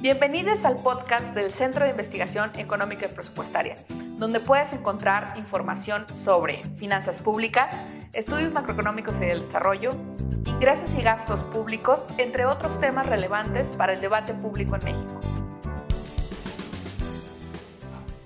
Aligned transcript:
Bienvenidos 0.00 0.66
al 0.66 0.76
podcast 0.76 1.34
del 1.34 1.54
Centro 1.54 1.84
de 1.84 1.90
Investigación 1.90 2.50
Económica 2.58 3.06
y 3.06 3.08
Presupuestaria, 3.08 3.76
donde 4.18 4.40
puedes 4.40 4.74
encontrar 4.74 5.38
información 5.38 6.04
sobre 6.14 6.58
finanzas 6.76 7.18
públicas, 7.18 7.80
estudios 8.12 8.52
macroeconómicos 8.52 9.16
y 9.22 9.24
del 9.24 9.40
desarrollo, 9.40 9.88
ingresos 10.44 10.94
y 10.98 11.02
gastos 11.02 11.42
públicos, 11.44 12.08
entre 12.18 12.44
otros 12.44 12.78
temas 12.78 13.06
relevantes 13.06 13.72
para 13.72 13.94
el 13.94 14.02
debate 14.02 14.34
público 14.34 14.76
en 14.76 14.84
México. 14.84 15.20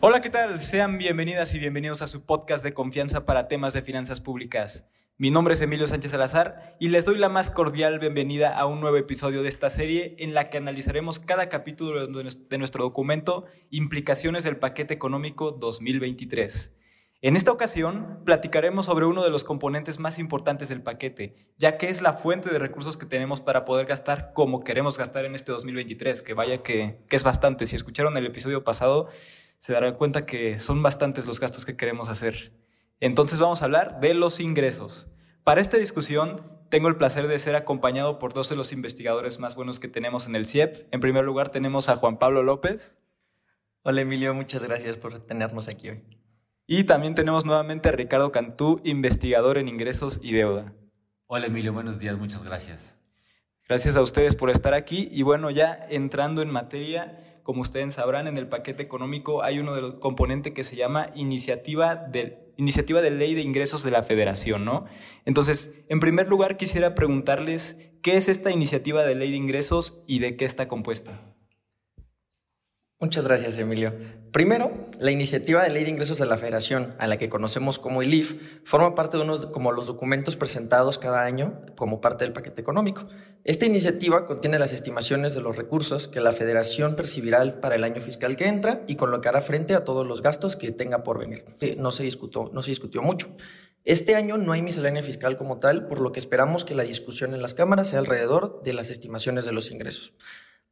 Hola, 0.00 0.20
¿qué 0.20 0.30
tal? 0.30 0.58
Sean 0.58 0.98
bienvenidas 0.98 1.54
y 1.54 1.60
bienvenidos 1.60 2.02
a 2.02 2.08
su 2.08 2.26
podcast 2.26 2.64
de 2.64 2.74
confianza 2.74 3.24
para 3.24 3.46
temas 3.46 3.74
de 3.74 3.82
finanzas 3.82 4.20
públicas. 4.20 4.86
Mi 5.20 5.30
nombre 5.30 5.52
es 5.52 5.60
Emilio 5.60 5.86
Sánchez 5.86 6.12
Salazar 6.12 6.78
y 6.80 6.88
les 6.88 7.04
doy 7.04 7.18
la 7.18 7.28
más 7.28 7.50
cordial 7.50 7.98
bienvenida 7.98 8.58
a 8.58 8.64
un 8.64 8.80
nuevo 8.80 8.96
episodio 8.96 9.42
de 9.42 9.50
esta 9.50 9.68
serie 9.68 10.16
en 10.18 10.32
la 10.32 10.48
que 10.48 10.56
analizaremos 10.56 11.18
cada 11.18 11.50
capítulo 11.50 12.06
de 12.06 12.58
nuestro 12.58 12.84
documento 12.84 13.44
Implicaciones 13.68 14.44
del 14.44 14.56
Paquete 14.56 14.94
Económico 14.94 15.52
2023. 15.52 16.74
En 17.20 17.36
esta 17.36 17.52
ocasión 17.52 18.22
platicaremos 18.24 18.86
sobre 18.86 19.04
uno 19.04 19.22
de 19.22 19.28
los 19.28 19.44
componentes 19.44 19.98
más 19.98 20.18
importantes 20.18 20.70
del 20.70 20.82
paquete, 20.82 21.34
ya 21.58 21.76
que 21.76 21.90
es 21.90 22.00
la 22.00 22.14
fuente 22.14 22.48
de 22.48 22.58
recursos 22.58 22.96
que 22.96 23.04
tenemos 23.04 23.42
para 23.42 23.66
poder 23.66 23.84
gastar 23.84 24.32
como 24.32 24.64
queremos 24.64 24.96
gastar 24.96 25.26
en 25.26 25.34
este 25.34 25.52
2023, 25.52 26.22
que 26.22 26.32
vaya 26.32 26.62
que, 26.62 27.04
que 27.10 27.16
es 27.16 27.24
bastante. 27.24 27.66
Si 27.66 27.76
escucharon 27.76 28.16
el 28.16 28.24
episodio 28.24 28.64
pasado, 28.64 29.10
se 29.58 29.74
darán 29.74 29.96
cuenta 29.96 30.24
que 30.24 30.58
son 30.60 30.82
bastantes 30.82 31.26
los 31.26 31.40
gastos 31.40 31.66
que 31.66 31.76
queremos 31.76 32.08
hacer. 32.08 32.52
Entonces 33.00 33.40
vamos 33.40 33.62
a 33.62 33.64
hablar 33.64 34.00
de 34.00 34.14
los 34.14 34.40
ingresos. 34.40 35.08
Para 35.42 35.60
esta 35.60 35.78
discusión 35.78 36.42
tengo 36.68 36.88
el 36.88 36.96
placer 36.96 37.26
de 37.26 37.38
ser 37.38 37.56
acompañado 37.56 38.18
por 38.18 38.34
dos 38.34 38.48
de 38.50 38.56
los 38.56 38.72
investigadores 38.72 39.40
más 39.40 39.56
buenos 39.56 39.80
que 39.80 39.88
tenemos 39.88 40.26
en 40.26 40.36
el 40.36 40.46
CIEP. 40.46 40.86
En 40.92 41.00
primer 41.00 41.24
lugar 41.24 41.48
tenemos 41.48 41.88
a 41.88 41.96
Juan 41.96 42.18
Pablo 42.18 42.42
López. 42.42 42.98
Hola 43.82 44.02
Emilio, 44.02 44.34
muchas 44.34 44.62
gracias 44.62 44.96
por 44.96 45.18
tenernos 45.24 45.66
aquí 45.68 45.88
hoy. 45.88 46.04
Y 46.66 46.84
también 46.84 47.14
tenemos 47.14 47.46
nuevamente 47.46 47.88
a 47.88 47.92
Ricardo 47.92 48.30
Cantú, 48.30 48.80
investigador 48.84 49.56
en 49.56 49.68
ingresos 49.68 50.20
y 50.22 50.32
deuda. 50.32 50.74
Hola 51.26 51.46
Emilio, 51.46 51.72
buenos 51.72 51.98
días, 51.98 52.18
muchas 52.18 52.44
gracias. 52.44 52.98
Gracias 53.66 53.96
a 53.96 54.02
ustedes 54.02 54.36
por 54.36 54.50
estar 54.50 54.74
aquí 54.74 55.08
y 55.10 55.22
bueno, 55.22 55.50
ya 55.50 55.86
entrando 55.88 56.42
en 56.42 56.50
materia, 56.50 57.29
como 57.50 57.62
ustedes 57.62 57.94
sabrán, 57.94 58.28
en 58.28 58.38
el 58.38 58.46
paquete 58.46 58.80
económico 58.80 59.42
hay 59.42 59.58
uno 59.58 59.74
de 59.74 59.80
los 59.80 59.94
componentes 59.94 60.52
que 60.52 60.62
se 60.62 60.76
llama 60.76 61.10
iniciativa 61.16 61.96
de, 61.96 62.52
iniciativa 62.58 63.02
de 63.02 63.10
ley 63.10 63.34
de 63.34 63.40
ingresos 63.40 63.82
de 63.82 63.90
la 63.90 64.04
federación, 64.04 64.64
¿no? 64.64 64.84
Entonces, 65.24 65.82
en 65.88 65.98
primer 65.98 66.28
lugar, 66.28 66.56
quisiera 66.56 66.94
preguntarles 66.94 67.90
qué 68.02 68.16
es 68.16 68.28
esta 68.28 68.52
iniciativa 68.52 69.02
de 69.02 69.16
ley 69.16 69.32
de 69.32 69.36
ingresos 69.36 70.00
y 70.06 70.20
de 70.20 70.36
qué 70.36 70.44
está 70.44 70.68
compuesta. 70.68 71.20
Muchas 73.02 73.24
gracias, 73.24 73.56
Emilio. 73.56 73.94
Primero, 74.30 74.70
la 74.98 75.10
iniciativa 75.10 75.62
de 75.62 75.70
ley 75.70 75.84
de 75.84 75.90
ingresos 75.90 76.18
de 76.18 76.26
la 76.26 76.36
Federación, 76.36 76.94
a 76.98 77.06
la 77.06 77.16
que 77.16 77.30
conocemos 77.30 77.78
como 77.78 78.02
ILIF, 78.02 78.34
forma 78.66 78.94
parte 78.94 79.16
de 79.16 79.22
unos 79.22 79.46
como 79.46 79.72
los 79.72 79.86
documentos 79.86 80.36
presentados 80.36 80.98
cada 80.98 81.22
año 81.22 81.62
como 81.78 82.02
parte 82.02 82.24
del 82.24 82.34
paquete 82.34 82.60
económico. 82.60 83.06
Esta 83.42 83.64
iniciativa 83.64 84.26
contiene 84.26 84.58
las 84.58 84.74
estimaciones 84.74 85.34
de 85.34 85.40
los 85.40 85.56
recursos 85.56 86.08
que 86.08 86.20
la 86.20 86.32
Federación 86.32 86.94
percibirá 86.94 87.58
para 87.62 87.76
el 87.76 87.84
año 87.84 88.02
fiscal 88.02 88.36
que 88.36 88.48
entra 88.48 88.84
y 88.86 88.96
con 88.96 89.10
lo 89.10 89.22
que 89.22 89.30
hará 89.30 89.40
frente 89.40 89.74
a 89.74 89.82
todos 89.82 90.06
los 90.06 90.20
gastos 90.20 90.54
que 90.54 90.70
tenga 90.70 91.02
por 91.02 91.18
venir. 91.18 91.46
No 91.78 91.92
se 91.92 92.02
discutió, 92.02 92.50
no 92.52 92.60
se 92.60 92.70
discutió 92.70 93.00
mucho. 93.00 93.34
Este 93.82 94.14
año 94.14 94.36
no 94.36 94.52
hay 94.52 94.60
miscelánea 94.60 95.02
fiscal 95.02 95.38
como 95.38 95.58
tal, 95.58 95.86
por 95.86 96.02
lo 96.02 96.12
que 96.12 96.20
esperamos 96.20 96.66
que 96.66 96.74
la 96.74 96.82
discusión 96.82 97.32
en 97.32 97.40
las 97.40 97.54
cámaras 97.54 97.88
sea 97.88 98.00
alrededor 98.00 98.62
de 98.62 98.74
las 98.74 98.90
estimaciones 98.90 99.46
de 99.46 99.52
los 99.52 99.70
ingresos. 99.70 100.12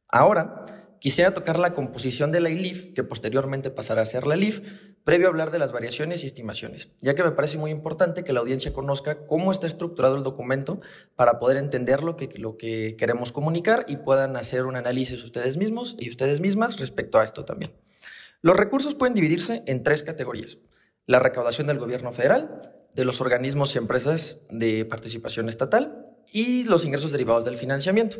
Ahora, 0.07 0.63
quisiera 0.99 1.33
tocar 1.33 1.59
la 1.59 1.73
composición 1.73 2.31
de 2.31 2.39
la 2.39 2.49
ILIF, 2.49 2.93
que 2.93 3.03
posteriormente 3.03 3.71
pasará 3.71 4.01
a 4.01 4.05
ser 4.05 4.27
la 4.27 4.37
ILIF, 4.37 4.61
previo 5.03 5.27
a 5.27 5.29
hablar 5.29 5.51
de 5.51 5.59
las 5.59 5.71
variaciones 5.71 6.23
y 6.23 6.27
estimaciones, 6.27 6.89
ya 7.01 7.15
que 7.15 7.23
me 7.23 7.31
parece 7.31 7.57
muy 7.57 7.71
importante 7.71 8.23
que 8.23 8.33
la 8.33 8.41
audiencia 8.41 8.73
conozca 8.73 9.25
cómo 9.25 9.51
está 9.51 9.67
estructurado 9.67 10.17
el 10.17 10.23
documento 10.23 10.81
para 11.15 11.39
poder 11.39 11.57
entender 11.57 12.03
lo 12.03 12.15
que, 12.15 12.29
lo 12.37 12.57
que 12.57 12.95
queremos 12.97 13.31
comunicar 13.31 13.85
y 13.87 13.97
puedan 13.97 14.35
hacer 14.35 14.65
un 14.65 14.75
análisis 14.75 15.23
ustedes 15.23 15.57
mismos 15.57 15.95
y 15.99 16.09
ustedes 16.09 16.39
mismas 16.41 16.79
respecto 16.79 17.19
a 17.19 17.23
esto 17.23 17.45
también. 17.45 17.71
Los 18.41 18.57
recursos 18.57 18.95
pueden 18.95 19.13
dividirse 19.13 19.63
en 19.65 19.83
tres 19.83 20.03
categorías. 20.03 20.57
La 21.05 21.19
recaudación 21.19 21.67
del 21.67 21.79
gobierno 21.79 22.11
federal, 22.11 22.61
de 22.93 23.05
los 23.05 23.21
organismos 23.21 23.75
y 23.75 23.77
empresas 23.77 24.39
de 24.49 24.85
participación 24.85 25.49
estatal 25.49 26.05
y 26.31 26.63
los 26.65 26.85
ingresos 26.85 27.11
derivados 27.11 27.45
del 27.45 27.55
financiamiento. 27.55 28.17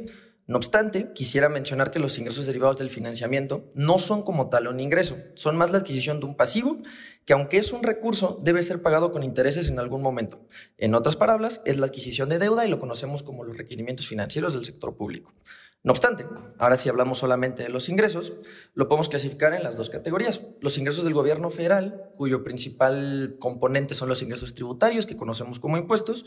No 0.50 0.58
obstante, 0.58 1.14
quisiera 1.14 1.48
mencionar 1.48 1.92
que 1.92 2.00
los 2.00 2.18
ingresos 2.18 2.48
derivados 2.48 2.80
del 2.80 2.90
financiamiento 2.90 3.70
no 3.76 4.00
son 4.00 4.24
como 4.24 4.50
tal 4.50 4.68
un 4.68 4.80
ingreso, 4.80 5.16
son 5.36 5.56
más 5.56 5.72
la 5.72 5.78
adquisición 5.78 6.20
de 6.20 6.26
un 6.26 6.36
pasivo 6.36 6.80
que 7.24 7.34
aunque 7.34 7.58
es 7.58 7.72
un 7.72 7.84
recurso, 7.84 8.42
debe 8.44 8.64
ser 8.64 8.82
pagado 8.82 9.12
con 9.12 9.22
intereses 9.22 9.70
en 9.70 9.78
algún 9.78 10.02
momento. 10.02 10.48
En 10.80 10.96
otras 10.96 11.16
palabras, 11.16 11.62
es 11.66 11.78
la 11.78 11.86
adquisición 11.86 12.30
de 12.30 12.40
deuda 12.40 12.66
y 12.66 12.68
lo 12.68 12.80
conocemos 12.80 13.22
como 13.22 13.44
los 13.44 13.58
requerimientos 13.58 14.08
financieros 14.08 14.54
del 14.54 14.66
sector 14.66 14.98
público. 14.98 15.36
No 15.82 15.92
obstante, 15.92 16.26
ahora 16.58 16.76
si 16.76 16.90
hablamos 16.90 17.20
solamente 17.20 17.64
de 17.64 17.70
los 17.70 17.88
ingresos, 17.88 18.34
lo 18.74 18.90
podemos 18.90 19.08
clasificar 19.08 19.54
en 19.54 19.64
las 19.64 19.78
dos 19.78 19.90
categorías. 19.90 20.44
Los 20.60 20.78
ingresos 20.78 21.06
del 21.06 21.14
gobierno 21.14 21.50
federal, 21.52 22.12
cuyo 22.18 22.44
principal 22.44 23.38
componente 23.40 23.94
son 23.94 24.10
los 24.10 24.22
ingresos 24.22 24.54
tributarios, 24.54 25.06
que 25.06 25.16
conocemos 25.16 25.60
como 25.60 25.78
impuestos, 25.78 26.26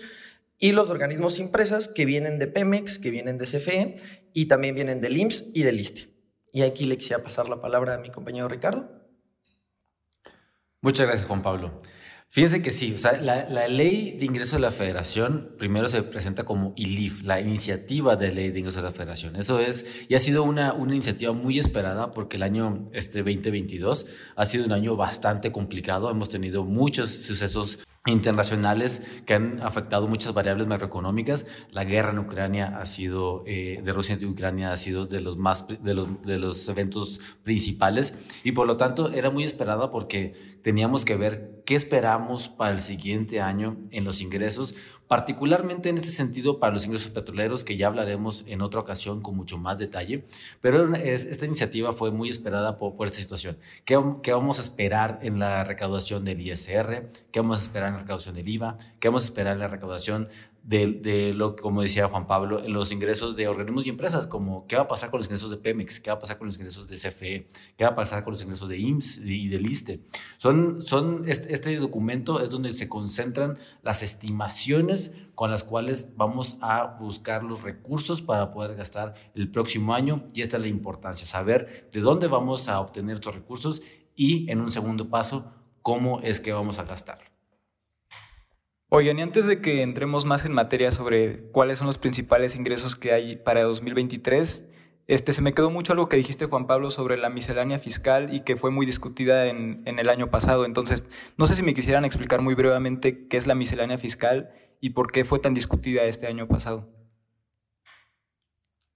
y 0.58 0.72
los 0.72 0.88
organismos 0.88 1.38
impresas 1.38 1.88
que 1.88 2.06
vienen 2.06 2.38
de 2.38 2.46
Pemex, 2.46 2.98
que 2.98 3.10
vienen 3.10 3.36
de 3.36 3.44
CFE 3.44 3.96
y 4.32 4.46
también 4.46 4.74
vienen 4.74 5.02
del 5.02 5.18
IMSS 5.18 5.48
y 5.52 5.64
del 5.64 5.80
ISTE. 5.80 6.08
Y 6.50 6.62
aquí 6.62 6.86
le 6.86 6.96
quisiera 6.96 7.22
pasar 7.22 7.48
la 7.48 7.60
palabra 7.60 7.94
a 7.94 7.98
mi 7.98 8.10
compañero 8.10 8.48
Ricardo. 8.48 8.88
Muchas 10.80 11.06
gracias, 11.06 11.28
Juan 11.28 11.42
Pablo. 11.42 11.82
Fíjense 12.34 12.62
que 12.62 12.70
sí, 12.70 12.94
o 12.94 12.96
sea, 12.98 13.20
la, 13.20 13.68
ley 13.68 14.16
de 14.18 14.24
ingresos 14.24 14.54
de 14.54 14.60
la 14.60 14.70
federación 14.70 15.54
primero 15.58 15.86
se 15.86 16.02
presenta 16.02 16.44
como 16.44 16.72
ILIF, 16.76 17.24
la 17.24 17.38
iniciativa 17.42 18.16
de 18.16 18.32
ley 18.32 18.50
de 18.50 18.60
ingresos 18.60 18.82
de 18.82 18.88
la 18.88 18.90
federación. 18.90 19.36
Eso 19.36 19.60
es, 19.60 20.06
y 20.08 20.14
ha 20.14 20.18
sido 20.18 20.42
una, 20.42 20.72
una 20.72 20.94
iniciativa 20.94 21.34
muy 21.34 21.58
esperada 21.58 22.10
porque 22.12 22.38
el 22.38 22.42
año 22.42 22.88
este 22.94 23.18
2022 23.18 24.06
ha 24.34 24.46
sido 24.46 24.64
un 24.64 24.72
año 24.72 24.96
bastante 24.96 25.52
complicado. 25.52 26.10
Hemos 26.10 26.30
tenido 26.30 26.64
muchos 26.64 27.10
sucesos 27.10 27.80
internacionales 28.06 29.02
que 29.26 29.34
han 29.34 29.62
afectado 29.62 30.08
muchas 30.08 30.34
variables 30.34 30.66
macroeconómicas. 30.66 31.46
La 31.70 31.84
guerra 31.84 32.10
en 32.10 32.18
Ucrania 32.18 32.78
ha 32.78 32.84
sido, 32.84 33.44
eh, 33.46 33.80
de 33.82 33.92
Rusia 33.92 34.18
y 34.20 34.24
Ucrania 34.24 34.72
ha 34.72 34.76
sido 34.76 35.06
de 35.06 35.20
los 35.20 35.36
más, 35.36 35.68
de 35.68 35.94
los, 35.94 36.22
de 36.22 36.38
los 36.38 36.68
eventos 36.68 37.20
principales 37.44 38.14
y 38.42 38.52
por 38.52 38.66
lo 38.66 38.76
tanto 38.76 39.12
era 39.12 39.30
muy 39.30 39.44
esperada 39.44 39.90
porque 39.90 40.34
teníamos 40.62 41.04
que 41.04 41.16
ver 41.16 41.62
qué 41.64 41.76
esperamos 41.76 42.48
para 42.48 42.72
el 42.72 42.80
siguiente 42.80 43.40
año 43.40 43.76
en 43.92 44.04
los 44.04 44.20
ingresos, 44.20 44.74
particularmente 45.12 45.90
en 45.90 45.98
este 45.98 46.08
sentido 46.08 46.58
para 46.58 46.72
los 46.72 46.86
ingresos 46.86 47.10
petroleros, 47.10 47.64
que 47.64 47.76
ya 47.76 47.88
hablaremos 47.88 48.44
en 48.46 48.62
otra 48.62 48.80
ocasión 48.80 49.20
con 49.20 49.36
mucho 49.36 49.58
más 49.58 49.76
detalle, 49.76 50.24
pero 50.62 50.94
esta 50.94 51.44
iniciativa 51.44 51.92
fue 51.92 52.10
muy 52.10 52.30
esperada 52.30 52.78
por, 52.78 52.94
esta 53.06 53.18
situación. 53.18 53.58
¿Qué, 53.84 54.02
¿Qué, 54.22 54.32
vamos 54.32 54.58
a 54.58 54.62
esperar 54.62 55.18
en 55.20 55.38
la 55.38 55.64
recaudación 55.64 56.24
del 56.24 56.40
ISR? 56.40 57.10
¿Qué 57.30 57.40
vamos 57.40 57.60
a 57.60 57.62
esperar 57.64 57.88
en 57.88 57.94
la 57.96 58.00
recaudación 58.00 58.34
del 58.34 58.48
IVA? 58.48 58.78
¿Qué 59.00 59.08
vamos 59.08 59.24
a 59.24 59.26
esperar 59.26 59.52
en 59.52 59.58
la 59.58 59.68
recaudación 59.68 60.28
de, 60.64 60.86
de, 60.86 61.34
lo 61.34 61.56
como 61.56 61.82
decía 61.82 62.08
Juan 62.08 62.26
Pablo, 62.26 62.62
los 62.68 62.92
ingresos 62.92 63.34
de 63.34 63.48
organismos 63.48 63.86
y 63.86 63.90
empresas, 63.90 64.26
como 64.26 64.66
qué 64.66 64.76
va 64.76 64.82
a 64.82 64.88
pasar 64.88 65.10
con 65.10 65.18
los 65.18 65.26
ingresos 65.26 65.50
de 65.50 65.56
Pemex, 65.56 66.00
qué 66.00 66.10
va 66.10 66.16
a 66.16 66.18
pasar 66.20 66.38
con 66.38 66.46
los 66.46 66.56
ingresos 66.56 66.86
de 66.88 66.96
CFE, 66.96 67.48
qué 67.76 67.84
va 67.84 67.90
a 67.90 67.94
pasar 67.94 68.22
con 68.22 68.32
los 68.32 68.42
ingresos 68.42 68.68
de 68.68 68.78
IMSS 68.78 69.18
y 69.24 69.48
del 69.48 69.66
ISTE. 69.66 70.04
Son, 70.36 70.80
son, 70.80 71.24
este, 71.26 71.52
este 71.52 71.76
documento 71.76 72.40
es 72.40 72.50
donde 72.50 72.72
se 72.72 72.88
concentran 72.88 73.58
las 73.82 74.02
estimaciones 74.02 75.12
con 75.34 75.50
las 75.50 75.64
cuales 75.64 76.12
vamos 76.16 76.58
a 76.60 76.96
buscar 77.00 77.42
los 77.42 77.62
recursos 77.62 78.22
para 78.22 78.50
poder 78.50 78.76
gastar 78.76 79.14
el 79.34 79.50
próximo 79.50 79.94
año 79.94 80.24
y 80.32 80.42
esta 80.42 80.58
es 80.58 80.62
la 80.62 80.68
importancia, 80.68 81.26
saber 81.26 81.88
de 81.92 82.00
dónde 82.00 82.28
vamos 82.28 82.68
a 82.68 82.80
obtener 82.80 83.14
estos 83.14 83.34
recursos 83.34 83.82
y 84.14 84.50
en 84.50 84.60
un 84.60 84.70
segundo 84.70 85.08
paso, 85.08 85.52
cómo 85.80 86.20
es 86.20 86.38
que 86.38 86.52
vamos 86.52 86.78
a 86.78 86.84
gastarlo. 86.84 87.31
Oigan, 88.94 89.18
y 89.18 89.22
antes 89.22 89.46
de 89.46 89.62
que 89.62 89.80
entremos 89.80 90.26
más 90.26 90.44
en 90.44 90.52
materia 90.52 90.90
sobre 90.90 91.44
cuáles 91.50 91.78
son 91.78 91.86
los 91.86 91.96
principales 91.96 92.56
ingresos 92.56 92.94
que 92.94 93.12
hay 93.12 93.36
para 93.36 93.62
2023, 93.62 94.68
este, 95.06 95.32
se 95.32 95.40
me 95.40 95.54
quedó 95.54 95.70
mucho 95.70 95.94
algo 95.94 96.10
que 96.10 96.18
dijiste, 96.18 96.44
Juan 96.44 96.66
Pablo, 96.66 96.90
sobre 96.90 97.16
la 97.16 97.30
miscelánea 97.30 97.78
fiscal 97.78 98.34
y 98.34 98.40
que 98.40 98.54
fue 98.54 98.70
muy 98.70 98.84
discutida 98.84 99.46
en, 99.46 99.82
el 99.86 100.10
año 100.10 100.30
pasado. 100.30 100.66
Entonces, 100.66 101.06
no 101.38 101.46
sé 101.46 101.54
si 101.54 101.62
me 101.62 101.72
quisieran 101.72 102.04
explicar 102.04 102.42
muy 102.42 102.54
brevemente 102.54 103.28
qué 103.28 103.38
es 103.38 103.46
la 103.46 103.54
miscelánea 103.54 103.96
fiscal 103.96 104.50
y 104.78 104.90
por 104.90 105.10
qué 105.10 105.24
fue 105.24 105.38
tan 105.38 105.54
discutida 105.54 106.02
este 106.02 106.26
año 106.26 106.46
pasado. 106.46 106.90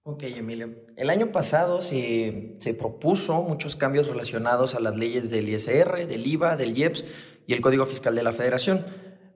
Ok, 0.03 0.21
Emilio. 0.25 0.75
El 0.95 1.09
año 1.09 1.31
pasado 1.31 1.81
se, 1.81 2.55
se, 2.59 2.75
propuso 2.75 3.41
muchos 3.41 3.75
cambios 3.75 4.07
relacionados 4.07 4.75
a 4.75 4.79
las 4.79 4.95
leyes 4.95 5.31
del 5.31 5.49
ISR, 5.49 6.05
del 6.05 6.27
IVA, 6.27 6.55
del 6.55 6.77
IEPS 6.77 7.03
y 7.47 7.53
el 7.53 7.61
Código 7.61 7.87
Fiscal 7.87 8.13
de 8.13 8.21
la 8.21 8.31
Federación. 8.31 8.85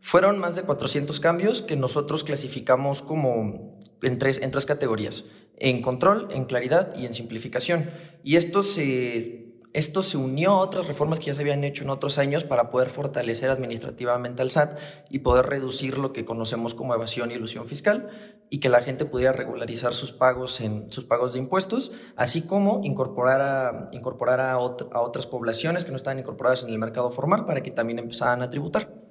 Fueron 0.01 0.39
más 0.39 0.55
de 0.55 0.63
400 0.63 1.19
cambios 1.19 1.61
que 1.61 1.75
nosotros 1.75 2.23
clasificamos 2.23 3.01
como 3.01 3.79
en 4.01 4.17
tres, 4.17 4.41
en 4.41 4.51
tres 4.51 4.65
categorías, 4.65 5.25
en 5.57 5.81
control, 5.81 6.27
en 6.31 6.45
claridad 6.45 6.95
y 6.97 7.05
en 7.05 7.13
simplificación. 7.13 7.91
Y 8.23 8.35
esto 8.35 8.63
se 8.63 9.51
esto 9.73 10.03
se 10.03 10.17
unió 10.17 10.51
a 10.51 10.57
otras 10.57 10.87
reformas 10.87 11.19
que 11.19 11.27
ya 11.27 11.33
se 11.33 11.41
habían 11.43 11.63
hecho 11.63 11.85
en 11.85 11.91
otros 11.91 12.17
años 12.17 12.43
para 12.43 12.69
poder 12.69 12.89
fortalecer 12.89 13.49
administrativamente 13.49 14.41
al 14.41 14.51
SAT 14.51 14.77
y 15.09 15.19
poder 15.19 15.45
reducir 15.45 15.97
lo 15.97 16.11
que 16.11 16.25
conocemos 16.25 16.73
como 16.73 16.93
evasión 16.93 17.31
y 17.31 17.35
ilusión 17.35 17.67
fiscal 17.67 18.09
y 18.49 18.59
que 18.59 18.67
la 18.67 18.81
gente 18.81 19.05
pudiera 19.05 19.31
regularizar 19.31 19.93
sus 19.93 20.11
pagos 20.11 20.59
en 20.59 20.91
sus 20.91 21.05
pagos 21.05 21.31
de 21.33 21.39
impuestos, 21.39 21.93
así 22.17 22.41
como 22.41 22.81
incorporar 22.83 23.41
a, 23.41 23.87
incorporar 23.93 24.41
a, 24.41 24.53
a 24.53 24.59
otras 24.59 25.25
poblaciones 25.25 25.85
que 25.85 25.91
no 25.91 25.97
estaban 25.97 26.19
incorporadas 26.19 26.63
en 26.63 26.69
el 26.69 26.77
mercado 26.77 27.09
formal 27.09 27.45
para 27.45 27.63
que 27.63 27.71
también 27.71 27.99
empezaran 27.99 28.41
a 28.41 28.49
tributar. 28.49 29.10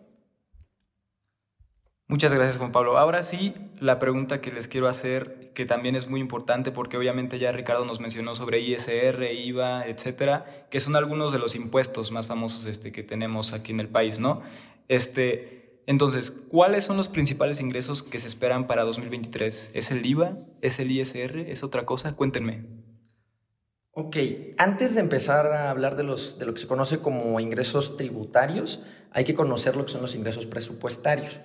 Muchas 2.11 2.35
gracias, 2.35 2.57
Juan 2.59 2.73
Pablo. 2.73 2.99
Ahora 2.99 3.23
sí, 3.23 3.55
la 3.79 4.01
pregunta 4.01 4.41
que 4.41 4.51
les 4.51 4.67
quiero 4.67 4.89
hacer, 4.89 5.53
que 5.55 5.65
también 5.65 5.95
es 5.95 6.09
muy 6.09 6.19
importante 6.19 6.73
porque 6.73 6.97
obviamente 6.97 7.39
ya 7.39 7.53
Ricardo 7.53 7.85
nos 7.85 8.01
mencionó 8.01 8.35
sobre 8.35 8.59
ISR, 8.59 9.33
IVA, 9.33 9.87
etcétera, 9.87 10.67
que 10.71 10.81
son 10.81 10.97
algunos 10.97 11.31
de 11.31 11.39
los 11.39 11.55
impuestos 11.55 12.11
más 12.11 12.27
famosos 12.27 12.67
este, 12.67 12.91
que 12.91 13.05
tenemos 13.05 13.53
aquí 13.53 13.71
en 13.71 13.79
el 13.79 13.89
país, 13.89 14.19
¿no? 14.19 14.43
Este, 14.89 15.83
entonces, 15.87 16.33
¿cuáles 16.33 16.83
son 16.83 16.97
los 16.97 17.09
principales 17.09 17.61
ingresos 17.61 18.03
que 18.03 18.19
se 18.19 18.27
esperan 18.27 18.67
para 18.67 18.83
2023? 18.83 19.71
¿Es 19.73 19.93
el 19.93 20.05
IVA? 20.05 20.37
¿Es 20.63 20.81
el 20.81 20.91
ISR? 20.91 21.39
¿Es 21.39 21.63
otra 21.63 21.87
cosa? 21.87 22.17
Cuéntenme. 22.17 22.67
Ok, 23.93 24.17
antes 24.59 24.97
de 24.97 25.01
empezar 25.01 25.47
a 25.47 25.71
hablar 25.71 25.95
de, 25.95 26.03
los, 26.03 26.41
de 26.41 26.47
lo 26.47 26.55
que 26.55 26.61
se 26.61 26.67
conoce 26.67 26.99
como 26.99 27.39
ingresos 27.39 27.97
tributarios, 27.97 28.83
hay 29.13 29.23
que 29.23 29.35
conocer 29.35 29.77
lo 29.77 29.87
que 29.87 29.93
son 29.93 30.03
los 30.03 30.17
ingresos 30.17 30.47
presupuestarios. 30.47 31.39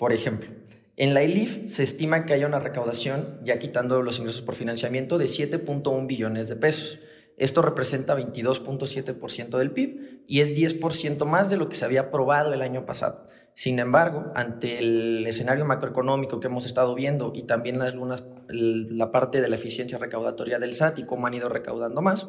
Por 0.00 0.14
ejemplo, 0.14 0.48
en 0.96 1.12
la 1.12 1.20
ELIF 1.20 1.70
se 1.70 1.82
estima 1.82 2.24
que 2.24 2.32
haya 2.32 2.46
una 2.46 2.58
recaudación, 2.58 3.38
ya 3.44 3.58
quitando 3.58 4.00
los 4.00 4.18
ingresos 4.18 4.40
por 4.40 4.54
financiamiento, 4.54 5.18
de 5.18 5.26
7.1 5.26 6.06
billones 6.06 6.48
de 6.48 6.56
pesos. 6.56 7.00
Esto 7.36 7.60
representa 7.60 8.16
22.7% 8.16 9.58
del 9.58 9.72
PIB 9.72 10.24
y 10.26 10.40
es 10.40 10.54
10% 10.54 11.26
más 11.26 11.50
de 11.50 11.58
lo 11.58 11.68
que 11.68 11.76
se 11.76 11.84
había 11.84 12.00
aprobado 12.00 12.54
el 12.54 12.62
año 12.62 12.86
pasado. 12.86 13.26
Sin 13.52 13.78
embargo, 13.78 14.32
ante 14.34 14.78
el 14.78 15.26
escenario 15.26 15.66
macroeconómico 15.66 16.40
que 16.40 16.46
hemos 16.46 16.64
estado 16.64 16.94
viendo 16.94 17.32
y 17.34 17.42
también 17.42 17.78
la 17.78 19.12
parte 19.12 19.42
de 19.42 19.48
la 19.50 19.56
eficiencia 19.56 19.98
recaudatoria 19.98 20.58
del 20.58 20.72
SAT 20.72 21.00
y 21.00 21.04
cómo 21.04 21.26
han 21.26 21.34
ido 21.34 21.50
recaudando 21.50 22.00
más, 22.00 22.26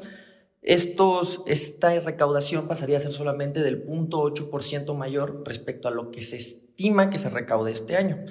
estos, 0.62 1.42
esta 1.48 2.00
recaudación 2.00 2.68
pasaría 2.68 2.98
a 2.98 3.00
ser 3.00 3.14
solamente 3.14 3.62
del 3.62 3.86
0.8% 3.86 4.96
mayor 4.96 5.44
respecto 5.46 5.88
a 5.88 5.92
lo 5.92 6.12
que 6.12 6.22
se 6.22 6.38
estima 6.38 7.10
que 7.10 7.18
se 7.18 7.30
recaude 7.30 7.72
este 7.72 7.96
año. 7.96 8.24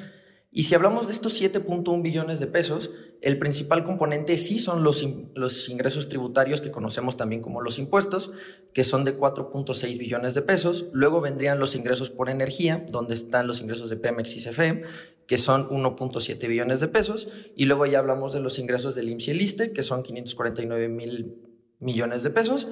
Y 0.53 0.65
si 0.65 0.75
hablamos 0.75 1.07
de 1.07 1.13
estos 1.13 1.41
7.1 1.41 2.03
billones 2.03 2.41
de 2.41 2.49
pesos, 2.49 2.91
el 3.21 3.39
principal 3.39 3.85
componente 3.85 4.37
sí 4.37 4.59
son 4.59 4.83
los, 4.83 5.07
los 5.35 5.69
ingresos 5.69 6.09
tributarios 6.09 6.61
que 6.61 6.73
conocemos 6.73 7.17
también 7.17 7.41
como 7.41 7.61
los 7.61 7.79
impuestos, 7.79 8.33
que 8.75 8.83
son 8.83 9.05
de 9.05 9.17
4.6 9.17 9.99
billones 9.99 10.35
de 10.35 10.43
pesos. 10.43 10.87
Luego 10.93 11.21
vendrían 11.21 11.61
los 11.61 11.77
ingresos 11.77 12.11
por 12.11 12.31
energía, 12.31 12.85
donde 12.91 13.15
están 13.15 13.47
los 13.47 13.61
ingresos 13.61 13.91
de 13.91 13.97
Pemex 13.97 14.37
y 14.37 14.51
CFE, 14.51 14.83
que 15.29 15.37
son 15.37 15.69
1.7 15.69 16.49
billones 16.49 16.81
de 16.81 16.89
pesos. 16.89 17.29
Y 17.55 17.67
luego 17.67 17.87
ya 17.87 18.01
hablamos 18.01 18.33
de 18.33 18.41
los 18.41 18.59
ingresos 18.59 18.97
del 18.97 19.09
IMSS 19.09 19.29
y 19.29 19.31
el 19.31 19.43
ISTE, 19.43 19.73
que 19.73 19.85
son 19.85 20.03
549 20.03 20.89
mil 20.89 21.50
millones 21.81 22.23
de 22.23 22.31
pesos 22.31 22.69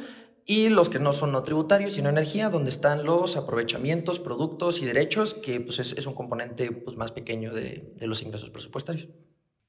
y 0.50 0.70
los 0.70 0.88
que 0.88 0.98
no 0.98 1.12
son 1.12 1.32
no 1.32 1.42
tributarios, 1.42 1.92
sino 1.92 2.08
energía, 2.08 2.48
donde 2.48 2.70
están 2.70 3.04
los 3.04 3.36
aprovechamientos, 3.36 4.18
productos 4.18 4.80
y 4.80 4.86
derechos, 4.86 5.34
que 5.34 5.60
pues, 5.60 5.78
es, 5.78 6.06
un 6.06 6.14
componente 6.14 6.72
pues, 6.72 6.96
más 6.96 7.12
pequeño 7.12 7.52
de, 7.52 7.94
los 8.00 8.22
ingresos 8.22 8.48
presupuestarios. 8.48 9.08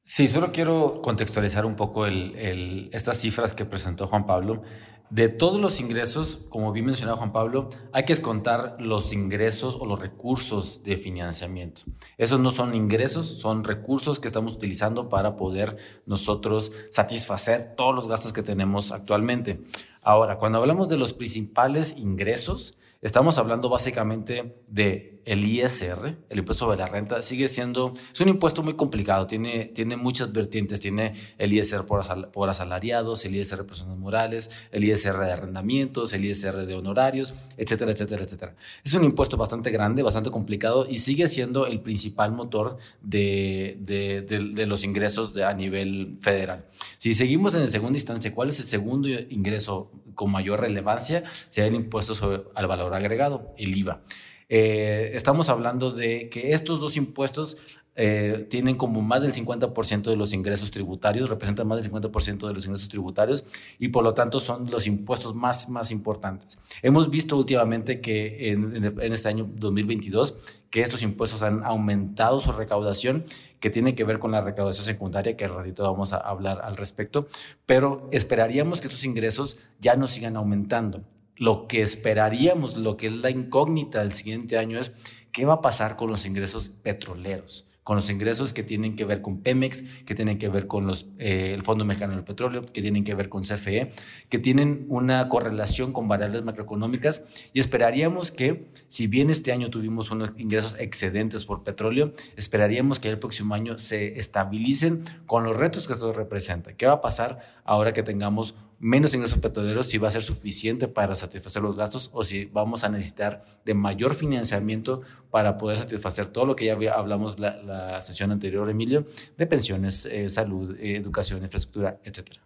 Sí, 0.01 0.29
solo 0.29 0.53
quiero 0.53 0.95
contextualizar 1.03 1.65
un 1.65 1.75
poco 1.75 2.07
estas 2.07 3.17
cifras 3.17 3.53
que 3.53 3.65
presentó 3.65 4.07
Juan 4.07 4.25
Pablo. 4.25 4.61
De 5.09 5.27
todos 5.27 5.59
los 5.59 5.79
ingresos, 5.79 6.39
como 6.49 6.71
bien 6.71 6.85
mencionaba 6.85 7.17
Juan 7.17 7.31
Pablo, 7.31 7.69
hay 7.93 8.03
que 8.03 8.13
descontar 8.13 8.77
los 8.79 9.11
ingresos 9.11 9.75
o 9.79 9.87
los 9.87 9.99
recursos 9.99 10.83
de 10.83 10.97
financiamiento. 10.97 11.81
Esos 12.19 12.39
no 12.39 12.51
son 12.51 12.75
ingresos, 12.75 13.25
son 13.25 13.63
recursos 13.63 14.19
que 14.19 14.27
estamos 14.27 14.53
utilizando 14.53 15.09
para 15.09 15.35
poder 15.35 15.77
nosotros 16.05 16.71
satisfacer 16.91 17.73
todos 17.75 17.95
los 17.95 18.07
gastos 18.07 18.33
que 18.33 18.43
tenemos 18.43 18.91
actualmente. 18.91 19.63
Ahora, 20.03 20.37
cuando 20.37 20.59
hablamos 20.59 20.87
de 20.89 20.97
los 20.97 21.13
principales 21.13 21.97
ingresos, 21.97 22.77
Estamos 23.01 23.37
hablando 23.37 23.69
básicamente 23.69 24.61
de 24.67 25.18
el 25.25 25.43
ISR, 25.45 26.17
el 26.29 26.39
impuesto 26.39 26.65
sobre 26.65 26.77
la 26.77 26.87
renta, 26.87 27.21
sigue 27.21 27.47
siendo, 27.47 27.93
es 28.11 28.19
un 28.21 28.29
impuesto 28.29 28.63
muy 28.63 28.73
complicado, 28.73 29.27
tiene, 29.27 29.65
tiene 29.65 29.95
muchas 29.97 30.31
vertientes, 30.33 30.79
tiene 30.79 31.13
el 31.37 31.53
ISR 31.53 31.85
por, 31.85 32.01
por 32.31 32.49
asalariados, 32.49 33.25
el 33.25 33.35
ISR 33.35 33.57
por 33.57 33.67
personas 33.67 33.97
morales, 33.97 34.51
el 34.71 34.83
ISR 34.83 35.17
de 35.19 35.31
arrendamientos, 35.31 36.13
el 36.13 36.25
ISR 36.25 36.65
de 36.65 36.75
honorarios, 36.75 37.33
etcétera, 37.57 37.91
etcétera, 37.91 38.23
etcétera. 38.23 38.55
Es 38.83 38.93
un 38.93 39.03
impuesto 39.03 39.37
bastante 39.37 39.69
grande, 39.71 40.03
bastante 40.03 40.31
complicado 40.31 40.85
y 40.89 40.97
sigue 40.97 41.27
siendo 41.27 41.67
el 41.67 41.81
principal 41.81 42.31
motor 42.31 42.77
de, 43.01 43.77
de, 43.81 44.21
de, 44.21 44.65
los 44.65 44.83
ingresos 44.83 45.35
a 45.37 45.53
nivel 45.53 46.17
federal. 46.19 46.65
Si 46.97 47.13
seguimos 47.13 47.55
en 47.55 47.61
el 47.61 47.69
segunda 47.69 47.97
instancia, 47.97 48.33
¿cuál 48.33 48.49
es 48.49 48.59
el 48.59 48.65
segundo 48.65 49.07
ingreso 49.07 49.91
con 50.15 50.31
mayor 50.31 50.61
relevancia? 50.61 51.23
Sería 51.49 51.69
el 51.69 51.75
impuesto 51.75 52.51
al 52.53 52.67
valor 52.67 52.93
agregado, 52.93 53.47
el 53.57 53.75
IVA. 53.77 54.01
Eh, 54.49 55.11
estamos 55.13 55.47
hablando 55.49 55.91
de 55.91 56.27
que 56.29 56.53
estos 56.53 56.79
dos 56.79 56.97
impuestos 56.97 57.57
eh, 57.95 58.47
tienen 58.49 58.77
como 58.77 59.01
más 59.01 59.21
del 59.21 59.33
50% 59.33 60.03
de 60.03 60.15
los 60.15 60.33
ingresos 60.33 60.71
tributarios, 60.71 61.29
representan 61.29 61.67
más 61.67 61.81
del 61.81 61.91
50% 61.91 62.47
de 62.47 62.53
los 62.53 62.65
ingresos 62.65 62.87
tributarios 62.87 63.45
y 63.77 63.89
por 63.89 64.03
lo 64.03 64.13
tanto 64.13 64.39
son 64.39 64.71
los 64.71 64.87
impuestos 64.87 65.35
más, 65.35 65.69
más 65.69 65.91
importantes. 65.91 66.57
Hemos 66.81 67.09
visto 67.09 67.37
últimamente 67.37 67.99
que 67.99 68.51
en, 68.51 68.85
en 68.85 69.13
este 69.13 69.27
año 69.27 69.49
2022 69.53 70.35
que 70.69 70.81
estos 70.81 71.03
impuestos 71.03 71.43
han 71.43 71.63
aumentado 71.63 72.39
su 72.39 72.51
recaudación, 72.51 73.25
que 73.59 73.69
tiene 73.69 73.95
que 73.95 74.03
ver 74.03 74.17
con 74.17 74.31
la 74.31 74.41
recaudación 74.41 74.85
secundaria, 74.85 75.35
que 75.35 75.45
al 75.45 75.55
ratito 75.55 75.83
vamos 75.83 76.13
a 76.13 76.17
hablar 76.17 76.61
al 76.63 76.77
respecto, 76.77 77.27
pero 77.65 78.07
esperaríamos 78.11 78.79
que 78.79 78.87
estos 78.87 79.03
ingresos 79.03 79.57
ya 79.79 79.95
no 79.95 80.07
sigan 80.07 80.37
aumentando. 80.37 81.03
Lo 81.39 81.65
que 81.67 81.81
esperaríamos, 81.81 82.77
lo 82.77 82.97
que 82.97 83.07
es 83.07 83.13
la 83.13 83.31
incógnita 83.31 83.99
del 83.99 84.11
siguiente 84.11 84.59
año 84.59 84.77
es 84.77 84.93
qué 85.31 85.45
va 85.45 85.55
a 85.55 85.61
pasar 85.61 85.95
con 85.95 86.11
los 86.11 86.27
ingresos 86.27 86.69
petroleros 86.69 87.65
con 87.89 87.95
los 87.95 88.11
ingresos 88.11 88.53
que 88.53 88.61
tienen 88.61 88.95
que 88.95 89.03
ver 89.03 89.19
con 89.19 89.41
Pemex, 89.41 89.83
que 90.05 90.13
tienen 90.13 90.37
que 90.37 90.47
ver 90.47 90.67
con 90.67 90.85
los, 90.85 91.07
eh, 91.17 91.53
el 91.55 91.63
Fondo 91.63 91.85
Mexicano 91.85 92.13
del 92.13 92.23
Petróleo, 92.23 92.61
que 92.61 92.83
tienen 92.83 93.03
que 93.03 93.15
ver 93.15 93.29
con 93.29 93.41
CFE, 93.41 93.89
que 94.29 94.37
tienen 94.37 94.85
una 94.89 95.27
correlación 95.27 95.91
con 95.91 96.07
variables 96.07 96.43
macroeconómicas 96.43 97.25
y 97.51 97.59
esperaríamos 97.59 98.29
que, 98.29 98.67
si 98.87 99.07
bien 99.07 99.31
este 99.31 99.51
año 99.51 99.71
tuvimos 99.71 100.11
unos 100.11 100.33
ingresos 100.37 100.79
excedentes 100.79 101.45
por 101.45 101.63
petróleo, 101.63 102.13
esperaríamos 102.35 102.99
que 102.99 103.09
el 103.09 103.17
próximo 103.17 103.55
año 103.55 103.79
se 103.79 104.19
estabilicen 104.19 105.03
con 105.25 105.43
los 105.43 105.57
retos 105.57 105.87
que 105.87 105.93
esto 105.93 106.13
representa. 106.13 106.73
¿Qué 106.73 106.85
va 106.85 106.93
a 106.93 107.01
pasar 107.01 107.39
ahora 107.63 107.91
que 107.91 108.03
tengamos 108.03 108.53
menos 108.79 109.13
ingresos 109.13 109.39
petroleros, 109.39 109.87
si 109.87 109.97
va 109.97 110.07
a 110.07 110.11
ser 110.11 110.23
suficiente 110.23 110.87
para 110.87 111.13
satisfacer 111.13 111.61
los 111.61 111.75
gastos 111.75 112.09
o 112.13 112.23
si 112.23 112.45
vamos 112.45 112.83
a 112.83 112.89
necesitar 112.89 113.43
de 113.65 113.73
mayor 113.73 114.15
financiamiento 114.15 115.01
para 115.29 115.57
poder 115.57 115.77
satisfacer 115.77 116.27
todo 116.27 116.45
lo 116.45 116.55
que 116.55 116.65
ya 116.65 116.93
hablamos 116.93 117.39
la, 117.39 117.61
la 117.61 118.01
sesión 118.01 118.31
anterior, 118.31 118.69
Emilio, 118.69 119.05
de 119.37 119.45
pensiones, 119.45 120.05
eh, 120.05 120.29
salud, 120.29 120.75
eh, 120.79 120.95
educación, 120.95 121.41
infraestructura, 121.41 121.99
etcétera. 122.03 122.41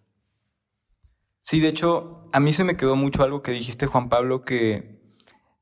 Sí, 1.44 1.60
de 1.60 1.68
hecho, 1.68 2.30
a 2.32 2.40
mí 2.40 2.52
se 2.52 2.64
me 2.64 2.78
quedó 2.78 2.96
mucho 2.96 3.22
algo 3.22 3.44
que 3.44 3.52
dijiste, 3.52 3.86
Juan 3.86 4.10
Pablo, 4.10 4.42
que 4.42 5.00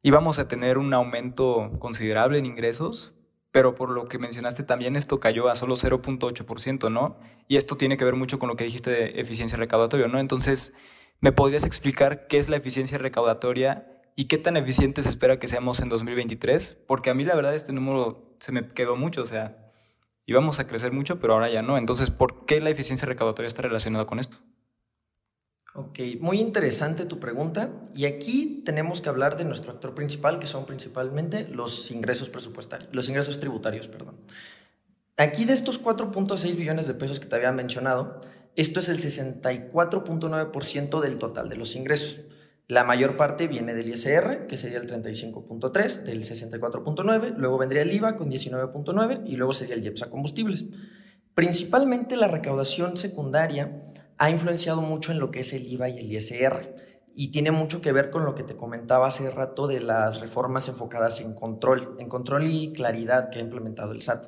íbamos 0.04 0.40
a 0.40 0.48
tener 0.48 0.78
un 0.78 0.94
aumento 0.94 1.72
considerable 1.80 2.38
en 2.38 2.46
ingresos, 2.46 3.16
pero 3.52 3.76
por 3.76 3.90
lo 3.90 4.06
que 4.06 4.18
mencionaste 4.18 4.64
también 4.64 4.96
esto 4.96 5.20
cayó 5.20 5.50
a 5.50 5.56
solo 5.56 5.76
0.8%, 5.76 6.92
¿no? 6.92 7.18
Y 7.48 7.58
esto 7.58 7.76
tiene 7.78 7.98
que 7.98 8.06
ver 8.06 8.16
mucho 8.16 8.40
con 8.40 8.50
lo 8.50 8.56
que 8.56 8.64
dijiste 8.64 8.90
de 8.90 9.20
eficiencia 9.20 9.58
recaudatoria, 9.58 10.08
¿no? 10.08 10.20
Entonces, 10.20 10.74
¿me 11.20 11.32
podrías 11.32 11.66
explicar 11.66 12.28
qué 12.28 12.38
es 12.38 12.50
la 12.50 12.58
eficiencia 12.58 12.98
recaudatoria 12.98 14.02
y 14.16 14.26
qué 14.26 14.38
tan 14.38 14.58
eficientes 14.58 15.06
espera 15.06 15.38
que 15.38 15.48
seamos 15.48 15.82
en 15.82 15.90
2023? 15.90 16.78
Porque 16.88 17.10
a 17.10 17.14
mí 17.14 17.26
la 17.26 17.36
verdad 17.36 17.54
este 17.54 17.74
número 17.74 18.36
se 18.40 18.52
me 18.52 18.70
quedó 18.70 18.96
mucho, 18.96 19.22
o 19.22 19.28
sea, 19.28 19.72
íbamos 20.26 20.60
a 20.60 20.68
crecer 20.68 20.94
mucho, 20.94 21.20
pero 21.20 21.34
ahora 21.34 21.50
ya 21.50 21.62
no. 21.62 21.78
Entonces, 21.78 22.10
¿por 22.10 22.46
qué 22.46 22.62
la 22.62 22.70
eficiencia 22.70 23.08
recaudatoria 23.08 23.48
está 23.48 23.64
relacionada 23.64 24.06
con 24.06 24.20
esto? 24.20 24.38
Ok, 25.74 26.00
muy 26.20 26.42
interesante 26.42 27.06
tu 27.06 27.20
pregunta. 27.20 27.70
Y 27.96 28.06
aquí 28.06 28.62
tenemos 28.66 29.00
que 29.00 29.10
hablar 29.10 29.38
de 29.38 29.46
nuestro 29.46 29.72
actor 29.72 29.96
principal, 29.96 30.40
que 30.40 30.48
son 30.48 30.66
principalmente 30.66 31.48
los 31.48 31.90
ingresos 31.92 32.30
presupuestarios, 32.30 32.94
los 32.94 33.08
ingresos 33.08 33.40
tributarios, 33.40 33.88
perdón. 33.88 34.18
Aquí 35.18 35.46
de 35.46 35.54
estos 35.54 35.82
4.6 35.82 36.56
billones 36.56 36.88
de 36.88 36.94
pesos 36.94 37.20
que 37.20 37.28
te 37.28 37.36
había 37.36 37.52
mencionado, 37.52 38.20
esto 38.56 38.82
es 38.82 38.90
el 38.90 38.98
64.9% 38.98 41.00
del 41.00 41.18
total 41.18 41.48
de 41.48 41.56
los 41.56 41.76
ingresos. 41.76 42.20
La 42.68 42.84
mayor 42.84 43.18
parte 43.18 43.48
viene 43.48 43.74
del 43.74 43.90
ISR, 43.90 44.48
que 44.48 44.58
sería 44.58 44.78
el 44.78 44.90
35.3, 44.90 46.04
del 46.04 46.24
64.9, 46.24 47.36
luego 47.38 47.58
vendría 47.58 47.82
el 47.82 47.94
IVA 47.94 48.16
con 48.16 48.30
19.9 48.30 49.24
y 49.26 49.36
luego 49.36 49.54
sería 49.54 49.76
el 49.76 49.84
IEPS 49.84 50.04
a 50.04 50.10
combustibles. 50.10 50.66
Principalmente 51.34 52.18
la 52.18 52.28
recaudación 52.28 52.98
secundaria 52.98 53.84
ha 54.22 54.30
influenciado 54.30 54.82
mucho 54.82 55.12
en 55.12 55.20
lo 55.20 55.32
que 55.32 55.40
es 55.40 55.52
el 55.52 55.66
IVA 55.66 55.90
y 55.90 55.98
el 55.98 56.12
ISR 56.12 56.76
y 57.16 57.32
tiene 57.32 57.50
mucho 57.50 57.82
que 57.82 57.92
ver 57.92 58.12
con 58.12 58.24
lo 58.24 58.36
que 58.36 58.44
te 58.44 58.56
comentaba 58.56 59.08
hace 59.08 59.32
rato 59.32 59.66
de 59.66 59.80
las 59.80 60.20
reformas 60.20 60.68
enfocadas 60.68 61.22
en 61.22 61.34
control, 61.34 61.96
en 61.98 62.08
control 62.08 62.46
y 62.46 62.72
claridad 62.72 63.32
que 63.32 63.40
ha 63.40 63.42
implementado 63.42 63.94
el 63.94 64.02
SAT. 64.04 64.28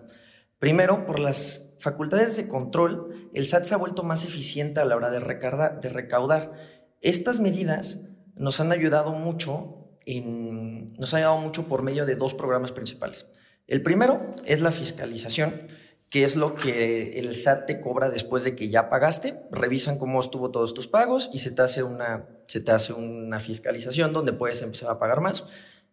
Primero, 0.58 1.06
por 1.06 1.20
las 1.20 1.76
facultades 1.78 2.36
de 2.38 2.48
control, 2.48 3.30
el 3.36 3.46
SAT 3.46 3.66
se 3.66 3.74
ha 3.76 3.78
vuelto 3.78 4.02
más 4.02 4.26
eficiente 4.26 4.80
a 4.80 4.86
la 4.86 4.96
hora 4.96 5.12
de 5.12 5.20
recaudar. 5.20 5.80
De 5.80 5.90
recaudar. 5.90 6.54
Estas 7.02 7.40
medidas 7.40 8.02
nos 8.34 8.60
han 8.60 8.72
ayudado 8.72 9.12
mucho 9.12 10.00
en, 10.08 10.96
nos 10.96 11.14
han 11.14 11.20
ayudado 11.20 11.38
mucho 11.38 11.68
por 11.68 11.84
medio 11.84 12.08
de 12.08 12.16
dos 12.16 12.34
programas 12.34 12.72
principales. 12.72 13.28
El 13.68 13.84
primero 13.84 14.34
es 14.44 14.60
la 14.60 14.72
fiscalización, 14.72 15.68
que 16.14 16.24
es 16.24 16.36
lo 16.36 16.54
que 16.54 17.18
el 17.18 17.34
SAT 17.34 17.66
te 17.66 17.82
cobra 17.82 18.12
después 18.12 18.44
de 18.44 18.56
que 18.56 18.70
ya 18.70 18.88
pagaste, 18.88 19.42
revisan 19.50 19.98
cómo 19.98 20.20
estuvo 20.20 20.52
todos 20.52 20.76
tus 20.76 20.88
pagos 20.88 21.32
y 21.34 21.40
se 21.40 21.50
te 21.50 21.64
hace 21.64 21.82
una, 21.82 22.28
se 22.46 22.62
te 22.62 22.72
hace 22.72 22.94
una 22.94 23.40
fiscalización 23.40 24.14
donde 24.14 24.32
puedes 24.32 24.62
empezar 24.62 24.92
a 24.92 25.00
pagar 25.00 25.22
más. 25.22 25.44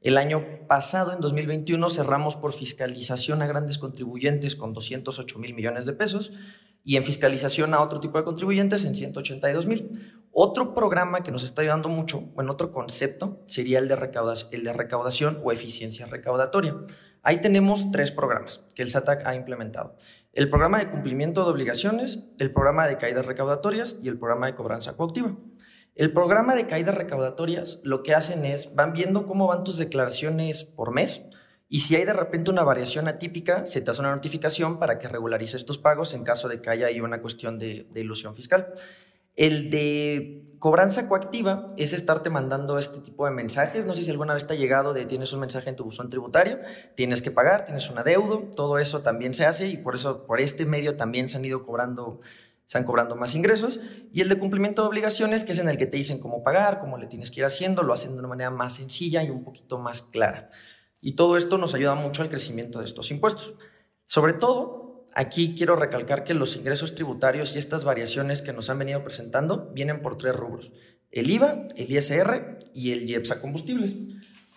El 0.03 0.19
año 0.19 0.45
pasado, 0.69 1.15
en 1.15 1.23
2021, 1.23 1.89
cerramos 1.89 2.37
por 2.37 2.53
fiscalización 2.53 3.41
a 3.41 3.47
grandes 3.47 3.79
contribuyentes 3.79 4.57
con 4.57 4.75
208 4.75 5.39
mil 5.39 5.55
millones 5.55 5.87
de 5.87 5.95
pesos 5.95 6.33
y 6.85 6.97
en 6.97 7.05
fiscalización 7.05 7.73
a 7.73 7.81
otro 7.81 7.99
tipo 7.99 8.19
de 8.19 8.25
contribuyentes 8.25 8.85
en 8.85 8.95
182 8.95 9.67
mil. 9.67 10.23
Otro 10.33 10.75
programa 10.75 11.23
que 11.23 11.31
nos 11.31 11.45
está 11.45 11.63
ayudando 11.63 11.89
mucho, 11.89 12.21
bueno, 12.35 12.53
otro 12.53 12.73
concepto, 12.73 13.43
sería 13.47 13.79
el 13.79 13.89
de, 13.89 13.97
recaudación, 13.97 14.51
el 14.53 14.65
de 14.65 14.75
recaudación 14.75 15.41
o 15.43 15.51
eficiencia 15.51 16.05
recaudatoria. 16.05 16.77
Ahí 17.23 17.41
tenemos 17.41 17.91
tres 17.91 18.13
programas 18.13 18.65
que 18.75 18.83
el 18.83 18.91
SATAC 18.91 19.27
ha 19.27 19.35
implementado. 19.35 19.97
El 20.33 20.49
programa 20.49 20.79
de 20.79 20.89
cumplimiento 20.89 21.45
de 21.45 21.51
obligaciones, 21.51 22.29
el 22.39 22.53
programa 22.53 22.87
de 22.87 22.99
caídas 22.99 23.27
recaudatorias 23.27 23.97
y 24.01 24.09
el 24.09 24.19
programa 24.19 24.47
de 24.47 24.55
cobranza 24.55 24.97
coactiva. 24.97 25.37
El 25.97 26.13
programa 26.13 26.55
de 26.55 26.67
caídas 26.67 26.95
recaudatorias 26.95 27.81
lo 27.83 28.03
que 28.03 28.15
hacen 28.15 28.45
es, 28.45 28.75
van 28.75 28.93
viendo 28.93 29.27
cómo 29.27 29.49
van 29.49 29.65
tus 29.65 29.77
declaraciones 29.77 30.65
por 30.65 30.93
mes 30.93 31.27
y 31.69 31.81
si 31.81 31.95
hay 31.95 32.05
de 32.05 32.13
repente 32.13 32.51
una 32.51 32.65
variación 32.65 33.07
atípica, 33.07 33.65
se 33.65 33.81
te 33.81 33.91
hace 33.91 34.01
una 34.01 34.15
notificación 34.15 34.79
para 34.79 34.99
que 34.99 35.09
regularices 35.09 35.65
tus 35.65 35.79
pagos 35.79 36.15
en 36.15 36.25
caso 36.25 36.49
de 36.49 36.61
que 36.61 36.69
haya 36.69 36.87
ahí 36.87 37.01
una 37.01 37.21
cuestión 37.21 37.59
de, 37.59 37.87
de 37.91 38.01
ilusión 38.01 38.35
fiscal. 38.35 38.75
El 39.41 39.71
de 39.71 40.45
cobranza 40.59 41.09
coactiva 41.09 41.67
es 41.79 41.95
estarte 41.95 42.29
mandando 42.29 42.77
este 42.77 43.01
tipo 43.01 43.25
de 43.25 43.31
mensajes. 43.31 43.87
No 43.87 43.95
sé 43.95 44.05
si 44.05 44.11
alguna 44.11 44.35
vez 44.35 44.47
te 44.47 44.53
ha 44.53 44.57
llegado 44.57 44.93
de 44.93 45.07
tienes 45.07 45.33
un 45.33 45.41
mensaje 45.41 45.71
en 45.71 45.77
tu 45.77 45.85
buzón 45.85 46.11
tributario, 46.11 46.59
tienes 46.95 47.23
que 47.23 47.31
pagar, 47.31 47.65
tienes 47.65 47.89
un 47.89 47.97
adeudo, 47.97 48.51
todo 48.55 48.79
eso 48.79 49.01
también 49.01 49.33
se 49.33 49.47
hace 49.47 49.69
y 49.69 49.79
por 49.79 49.95
eso 49.95 50.27
por 50.27 50.43
este 50.43 50.67
medio 50.67 50.95
también 50.99 51.31
se 51.31 51.39
han 51.39 51.45
ido 51.47 51.65
cobrando 51.65 52.21
han 52.75 52.85
cobrando 52.85 53.17
más 53.17 53.35
ingresos 53.35 53.81
y 54.13 54.21
el 54.21 54.29
de 54.29 54.39
cumplimiento 54.39 54.83
de 54.83 54.89
obligaciones 54.89 55.45
que 55.45 55.53
es 55.53 55.59
en 55.59 55.71
el 55.71 55.79
que 55.79 55.87
te 55.87 55.97
dicen 55.97 56.19
cómo 56.19 56.45
pagar, 56.45 56.79
cómo 56.79 56.99
le 56.99 57.07
tienes 57.07 57.31
que 57.31 57.41
ir 57.41 57.47
haciendo, 57.47 57.83
lo 57.83 57.95
hacen 57.95 58.13
de 58.13 58.19
una 58.19 58.29
manera 58.29 58.51
más 58.51 58.75
sencilla 58.75 59.23
y 59.23 59.31
un 59.31 59.43
poquito 59.43 59.79
más 59.79 60.03
clara. 60.03 60.51
Y 61.01 61.15
todo 61.15 61.39
esto 61.39 61.57
nos 61.57 61.73
ayuda 61.73 61.95
mucho 61.95 62.21
al 62.21 62.29
crecimiento 62.29 62.81
de 62.81 62.85
estos 62.85 63.11
impuestos. 63.11 63.55
Sobre 64.05 64.35
todo 64.35 64.80
Aquí 65.15 65.55
quiero 65.57 65.77
recalcar 65.77 66.25
que 66.25 66.35
los 66.35 66.57
ingresos 66.57 66.95
tributarios 66.95 67.55
y 67.55 67.59
estas 67.59 67.85
variaciones 67.85 68.43
que 68.43 68.53
nos 68.53 68.71
han 68.71 68.79
venido 68.79 69.03
presentando 69.03 69.71
vienen 69.75 70.03
por 70.03 70.17
tres 70.17 70.37
rubros. 70.37 70.71
El 71.11 71.31
IVA, 71.31 71.67
el 71.77 71.91
ISR 71.91 72.59
y 72.73 72.93
el 72.93 73.11
IEPS 73.11 73.33
a 73.33 73.41
combustibles. 73.41 73.97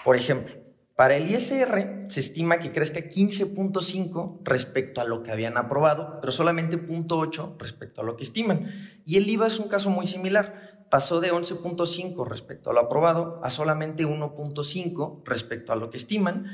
Por 0.04 0.16
ejemplo, 0.16 0.54
para 0.96 1.16
el 1.16 1.30
ISR 1.30 2.06
se 2.08 2.20
estima 2.20 2.60
que 2.60 2.72
crezca 2.72 3.00
15.5 3.00 4.42
respecto 4.44 5.02
a 5.02 5.06
lo 5.06 5.24
que 5.24 5.32
habían 5.32 5.58
aprobado, 5.58 6.20
pero 6.22 6.32
solamente 6.32 6.78
0.8 6.78 7.58
respecto 7.58 8.02
a 8.02 8.04
lo 8.04 8.16
que 8.16 8.24
estiman. 8.24 8.72
Y 9.04 9.18
el 9.18 9.28
IVA 9.28 9.48
es 9.48 9.58
un 9.58 9.68
caso 9.68 9.90
muy 9.90 10.06
similar. 10.06 10.86
Pasó 10.92 11.20
de 11.20 11.34
11.5 11.34 12.28
respecto 12.28 12.70
a 12.70 12.74
lo 12.74 12.82
aprobado 12.82 13.40
a 13.44 13.50
solamente 13.50 14.06
1.5 14.06 15.24
respecto 15.26 15.74
a 15.74 15.76
lo 15.76 15.90
que 15.90 15.98
estiman. 15.98 16.46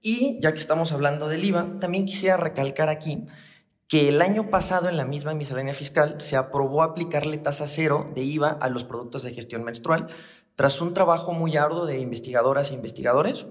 Y 0.00 0.38
ya 0.40 0.52
que 0.52 0.58
estamos 0.58 0.92
hablando 0.92 1.28
del 1.28 1.44
IVA, 1.44 1.78
también 1.80 2.04
quisiera 2.04 2.36
recalcar 2.36 2.88
aquí 2.88 3.26
que 3.88 4.08
el 4.08 4.20
año 4.20 4.50
pasado 4.50 4.88
en 4.88 4.96
la 4.96 5.04
misma 5.04 5.34
miscelánea 5.34 5.74
fiscal 5.74 6.16
se 6.20 6.36
aprobó 6.36 6.82
aplicarle 6.82 7.38
tasa 7.38 7.66
cero 7.66 8.10
de 8.14 8.22
IVA 8.22 8.50
a 8.60 8.68
los 8.68 8.84
productos 8.84 9.22
de 9.22 9.32
gestión 9.32 9.62
menstrual 9.62 10.08
tras 10.56 10.80
un 10.80 10.94
trabajo 10.94 11.32
muy 11.32 11.56
arduo 11.56 11.86
de 11.86 12.00
investigadoras 12.00 12.70
e 12.70 12.74
investigadores. 12.74 13.46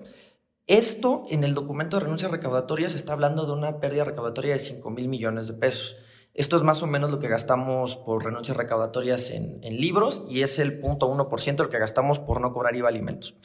Esto 0.68 1.26
en 1.30 1.44
el 1.44 1.54
documento 1.54 1.98
de 1.98 2.04
renuncias 2.04 2.32
recaudatorias 2.32 2.96
está 2.96 3.14
hablando 3.14 3.46
de 3.46 3.54
una 3.54 3.80
pérdida 3.80 4.04
recaudatoria 4.04 4.54
de 4.54 4.60
5 4.60 4.90
mil 4.90 5.08
millones 5.08 5.48
de 5.48 5.54
pesos. 5.54 5.96
Esto 6.34 6.58
es 6.58 6.64
más 6.64 6.84
o 6.84 6.88
menos 6.88 7.12
lo 7.12 7.20
que 7.20 7.30
gastamos 7.30 7.96
por 7.96 8.26
renuncias 8.26 8.58
recaudatorias 8.58 9.30
en, 9.30 9.64
en 9.64 9.78
libros 9.78 10.26
y 10.28 10.42
es 10.42 10.60
el 10.60 10.82
0.1% 10.82 11.58
lo 11.60 11.70
que 11.70 11.80
gastamos 11.80 12.20
por 12.20 12.42
no 12.42 12.52
cobrar 12.52 12.76
IVA 12.76 12.90
alimentos. 12.90 13.38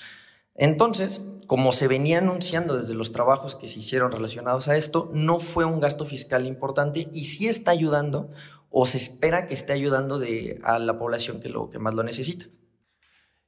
Entonces, 0.55 1.21
como 1.47 1.73
se 1.73 1.89
venía 1.89 2.19
anunciando 2.19 2.79
desde 2.79 2.95
los 2.95 3.13
trabajos 3.13 3.57
que 3.57 3.67
se 3.67 3.81
hicieron 3.81 4.13
relacionados 4.13 4.69
a 4.69 4.77
esto, 4.77 5.11
no 5.13 5.39
fue 5.41 5.65
un 5.65 5.81
gasto 5.81 6.05
fiscal 6.05 6.47
importante 6.47 7.09
y 7.13 7.25
sí 7.25 7.49
está 7.49 7.73
ayudando 7.73 8.31
o 8.71 8.87
se 8.87 8.99
espera 8.99 9.47
que 9.47 9.55
esté 9.55 9.73
ayudando 9.73 10.21
a 10.63 10.79
la 10.79 10.99
población 10.99 11.41
que, 11.41 11.49
lo, 11.49 11.71
que 11.71 11.79
más 11.79 11.95
lo 11.95 12.05
necesita. 12.05 12.47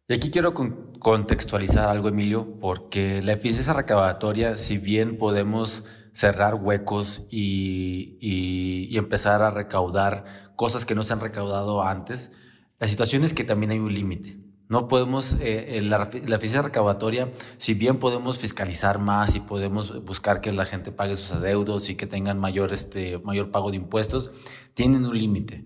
Y 0.08 0.14
aquí 0.14 0.30
quiero 0.30 0.52
contextualizar 0.52 1.88
algo, 1.88 2.08
Emilio, 2.08 2.58
porque 2.60 3.22
la 3.22 3.32
eficiencia 3.34 3.72
recaudatoria, 3.72 4.56
si 4.56 4.78
bien 4.78 5.16
podemos 5.16 5.84
cerrar 6.12 6.56
huecos 6.56 7.26
y 7.30 8.96
empezar 8.96 9.42
a 9.42 9.50
recaudar 9.52 10.52
cosas 10.56 10.84
que 10.84 10.96
no 10.96 11.04
se 11.04 11.12
han 11.12 11.20
recaudado 11.20 11.82
antes, 11.82 12.32
la 12.80 12.88
situación 12.88 13.22
es 13.22 13.32
que 13.32 13.44
también 13.44 13.70
hay 13.70 13.78
un 13.78 13.94
límite. 13.94 14.41
No 14.68 14.88
podemos, 14.88 15.34
eh, 15.34 15.78
eh, 15.78 15.82
la, 15.82 15.98
la, 15.98 16.36
eficiencia 16.36 16.62
recaudatoria, 16.62 17.30
si 17.58 17.74
bien 17.74 17.98
podemos 17.98 18.38
fiscalizar 18.38 18.98
más 18.98 19.34
y 19.34 19.40
podemos 19.40 20.02
buscar 20.04 20.40
que 20.40 20.50
la 20.50 20.64
gente 20.64 20.92
pague 20.92 21.14
sus 21.14 21.32
adeudos 21.32 21.90
y 21.90 21.94
que 21.94 22.06
tengan 22.06 22.38
mayor, 22.38 22.72
este, 22.72 23.18
mayor 23.18 23.50
pago 23.50 23.70
de 23.70 23.76
impuestos, 23.76 24.30
tienen 24.74 25.04
un 25.04 25.18
límite. 25.18 25.64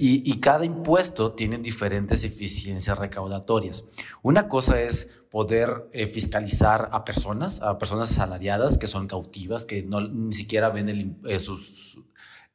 Y, 0.00 0.28
y, 0.30 0.40
cada 0.40 0.64
impuesto 0.64 1.32
tiene 1.32 1.58
diferentes 1.58 2.24
eficiencias 2.24 2.98
recaudatorias. 2.98 3.88
Una 4.22 4.48
cosa 4.48 4.80
es 4.82 5.20
poder 5.30 5.88
eh, 5.92 6.06
fiscalizar 6.06 6.88
a 6.92 7.04
personas, 7.04 7.60
a 7.62 7.78
personas 7.78 8.10
asalariadas 8.10 8.78
que 8.78 8.86
son 8.86 9.06
cautivas, 9.06 9.64
que 9.64 9.82
no, 9.82 10.00
ni 10.00 10.32
siquiera 10.32 10.70
ven 10.70 10.88
el, 10.88 11.40
sus 11.40 12.00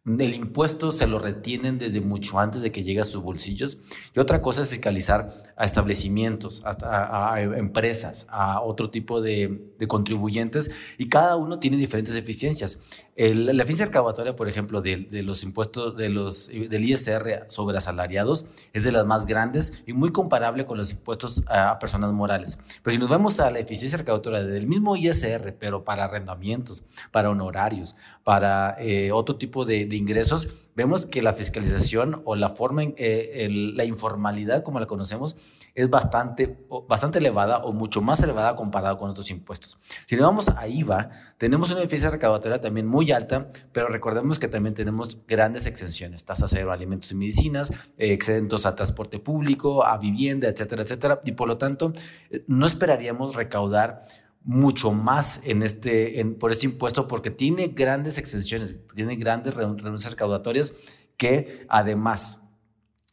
el 0.06 0.34
impuesto 0.34 0.92
se 0.92 1.08
lo 1.08 1.18
retienen 1.18 1.78
desde 1.78 2.02
mucho 2.02 2.38
antes 2.38 2.62
de 2.62 2.74
que 2.74 2.84
llegue 2.84 3.00
a 3.00 3.06
sus 3.06 3.24
bolsillos. 3.24 3.78
Y 4.14 4.20
otra 4.20 4.42
cosa 4.42 4.62
es 4.62 4.68
fiscalizar 4.68 5.30
a 5.56 5.64
establecimientos, 5.64 6.62
a, 6.66 7.40
empresas, 7.40 8.28
a 8.30 8.62
otro 8.62 8.90
tipo 8.90 9.22
de, 9.22 9.74
contribuyentes. 9.88 10.72
Y 10.98 11.08
cada 11.08 11.38
uno 11.38 11.60
tiene 11.60 11.78
diferentes 11.78 12.16
eficiencias. 12.18 12.80
La 13.16 13.64
eficiencia 13.64 13.86
recabatoria, 13.86 14.36
por 14.36 14.50
ejemplo, 14.50 14.82
de, 14.82 15.08
los 15.24 15.44
impuestos 15.44 15.96
de 15.96 16.10
los, 16.10 16.48
del 16.48 16.84
ISR 16.84 17.46
sobre 17.48 17.78
asalariados 17.78 18.46
es 18.74 18.84
de 18.84 18.92
las 18.92 19.06
más 19.06 19.26
grandes 19.26 19.84
y 19.86 19.94
muy 19.94 20.12
comparable 20.12 20.66
con 20.66 20.78
los 20.78 20.92
impuestos 20.92 21.44
a, 21.48 21.78
personas 21.78 22.12
morales. 22.12 22.60
Pero 22.82 22.94
si 22.94 23.00
nos 23.00 23.10
vemos 23.10 23.40
a 23.40 23.52
la 23.52 23.60
eficiencia 23.60 23.98
recaudatoria 23.98 24.44
del 24.44 24.68
mismo 24.68 24.96
ISR, 24.96 25.56
pero 25.60 25.84
para 25.84 26.06
arrendamientos, 26.06 26.84
para 27.12 27.30
honorarios, 27.30 27.96
para 28.24 28.76
eh, 28.80 29.12
otro 29.12 29.36
tipo 29.36 29.64
de 29.66 29.82
ingresos, 29.96 30.48
vemos 30.76 31.06
que 31.06 31.22
la 31.22 31.34
fiscalización 31.34 32.22
o 32.26 32.36
la 32.36 32.50
forma, 32.50 32.84
eh, 32.84 33.48
la 33.52 33.86
informalidad 33.86 34.64
como 34.64 34.80
la 34.80 34.86
conocemos, 34.86 35.36
es 35.76 35.90
bastante, 35.90 36.66
bastante 36.88 37.20
elevada 37.20 37.58
o 37.60 37.74
mucho 37.74 38.02
más 38.02 38.22
elevada 38.22 38.56
comparado 38.56 38.98
con 38.98 39.10
otros 39.10 39.32
impuestos. 39.32 39.80
Si 40.06 40.16
nos 40.16 40.26
vamos 40.26 40.50
a 40.50 40.68
IVA, 40.68 41.10
tenemos 41.38 41.72
una 41.72 41.82
eficiencia 41.82 42.12
recaudatoria 42.12 42.62
también 42.62 42.86
muy 42.88 43.12
alta, 43.12 43.48
pero 43.72 43.88
recordemos 43.88 44.38
que 44.38 44.48
también 44.48 44.76
tenemos 44.76 45.26
grandes 45.28 45.66
exenciones, 45.66 46.26
tasa 46.26 46.48
cero 46.48 46.72
a 46.72 46.76
alimentos 46.76 47.12
y 47.12 47.16
medicinas, 47.16 47.72
eh, 47.98 48.14
exentos 48.14 48.66
a 48.66 48.76
transporte 48.76 49.20
público, 49.20 49.84
a 49.84 49.98
vivienda, 49.98 50.48
etcétera, 50.48 50.84
etcétera, 50.84 51.20
y 51.24 51.32
por 51.32 51.48
lo 51.48 51.58
tanto 51.58 51.92
eh, 52.30 52.44
no 52.48 52.66
esperaríamos 52.66 53.36
recaudar 53.36 54.04
mucho 54.44 54.92
más 54.92 55.42
en 55.46 55.64
este, 55.64 56.24
por 56.40 56.52
este 56.52 56.66
impuesto 56.66 57.08
porque 57.08 57.32
tiene 57.32 57.68
grandes 57.68 58.18
exenciones, 58.18 58.76
tiene 58.94 59.16
grandes 59.16 59.56
renuncias 59.56 60.12
recaudatorias 60.12 60.76
que 61.18 61.66
además, 61.70 62.42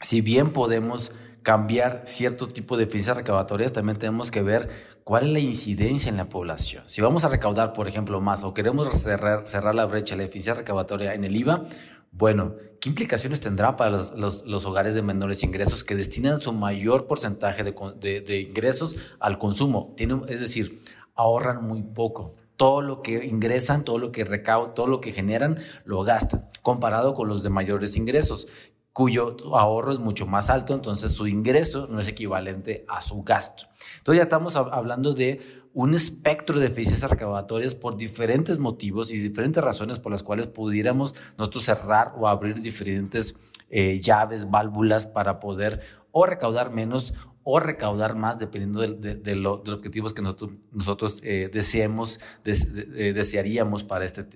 si 0.01 0.21
bien 0.21 0.53
podemos 0.53 1.13
cambiar 1.43 2.03
cierto 2.05 2.49
tipo 2.49 2.77
de 2.77 2.85
eficiencias 2.85 3.17
recaudatorias, 3.17 3.73
también 3.73 3.99
tenemos 3.99 4.31
que 4.31 4.43
ver 4.43 4.69
cuál 5.05 5.27
es 5.27 5.33
la 5.33 5.39
incidencia 5.39 6.11
en 6.11 6.17
la 6.17 6.29
población. 6.29 6.85
Si 6.87 7.01
vamos 7.01 7.25
a 7.25 7.29
recaudar, 7.29 7.73
por 7.73 7.89
ejemplo, 7.89 8.21
más 8.21 8.45
o 8.45 8.55
queremos 8.55 8.89
cerrar, 8.89 9.47
cerrar 9.47 9.75
la 9.75 9.87
brecha, 9.87 10.17
la 10.17 10.25
eficiencia 10.25 10.55
recaudatoria 10.55 11.15
en 11.15 11.25
el 11.25 11.37
IVA, 11.37 11.67
Bueno, 12.13 12.57
¿qué 12.81 12.89
implicaciones 12.89 13.39
tendrá 13.39 13.77
para 13.77 13.91
los, 13.91 14.65
hogares 14.67 14.97
de 14.97 15.03
menores 15.03 15.45
ingresos 15.45 15.85
que 15.85 15.95
destinan 15.95 16.41
su 16.41 16.53
mayor 16.53 17.07
porcentaje 17.07 17.63
de, 17.63 18.41
ingresos 18.41 18.97
al 19.21 19.39
consumo? 19.39 19.95
es 19.97 20.41
decir, 20.41 20.83
ahorran 21.15 21.63
muy 21.63 21.83
poco. 21.83 22.35
Todo 22.57 22.83
lo 22.83 23.01
que 23.01 23.25
ingresan, 23.27 23.85
todo 23.85 23.99
lo 23.99 24.11
que 24.11 24.25
recaudan, 24.25 24.75
todo 24.75 24.87
lo 24.87 25.01
que 25.01 25.13
generan, 25.13 25.57
lo 25.85 26.03
gastan, 26.03 26.49
comparado 26.63 27.15
con 27.15 27.29
los 27.29 27.43
de 27.43 27.51
mayores 27.51 27.97
ingresos, 27.97 28.49
cuyo 28.93 29.37
ahorro 29.55 29.93
es 29.93 29.99
mucho 29.99 30.27
más 30.27 30.51
alto, 30.51 30.75
entonces 30.75 31.13
su 31.13 31.27
ingreso 31.27 31.87
no 31.89 32.01
es 32.01 32.09
equivalente 32.09 32.85
a 32.89 33.01
su 33.01 33.23
gasto. 33.23 33.65
Entonces 33.99 34.19
ya 34.19 34.25
estamos 34.25 34.57
hablando 34.57 35.15
de 35.15 35.41
un 35.73 35.95
espectro 35.95 36.59
de 36.59 36.67
eficiencias 36.67 37.11
recaudatorias 37.11 37.75
por 37.75 37.97
diferentes 37.97 38.59
motivos 38.59 39.13
y 39.13 39.19
diferentes 39.19 39.63
razones 39.63 40.01
por 40.01 40.11
las 40.11 40.23
cuales 40.23 40.49
pudiéramos 40.49 41.15
nosotros 41.39 41.65
cerrar 41.65 42.15
o 42.19 42.27
abrir 42.27 42.61
diferentes 42.61 43.37
eh, 43.71 44.01
llaves, 44.01 44.51
válvulas 44.51 45.07
para 45.07 45.39
poder 45.39 45.81
o 46.11 46.27
recaudar 46.27 46.73
menos 46.73 47.15
o 47.45 47.61
recaudar 47.61 48.17
más 48.17 48.39
dependiendo 48.39 48.81
de, 48.81 49.37
los 49.37 49.67
objetivos 49.69 50.13
que 50.13 50.23
nosotros, 50.23 50.53
nosotros 50.73 51.21
eh, 51.23 51.49
deseemos, 51.53 52.21
eh, 52.45 53.13
desearíamos 53.15 53.85
para 53.85 54.05
este, 54.05 54.27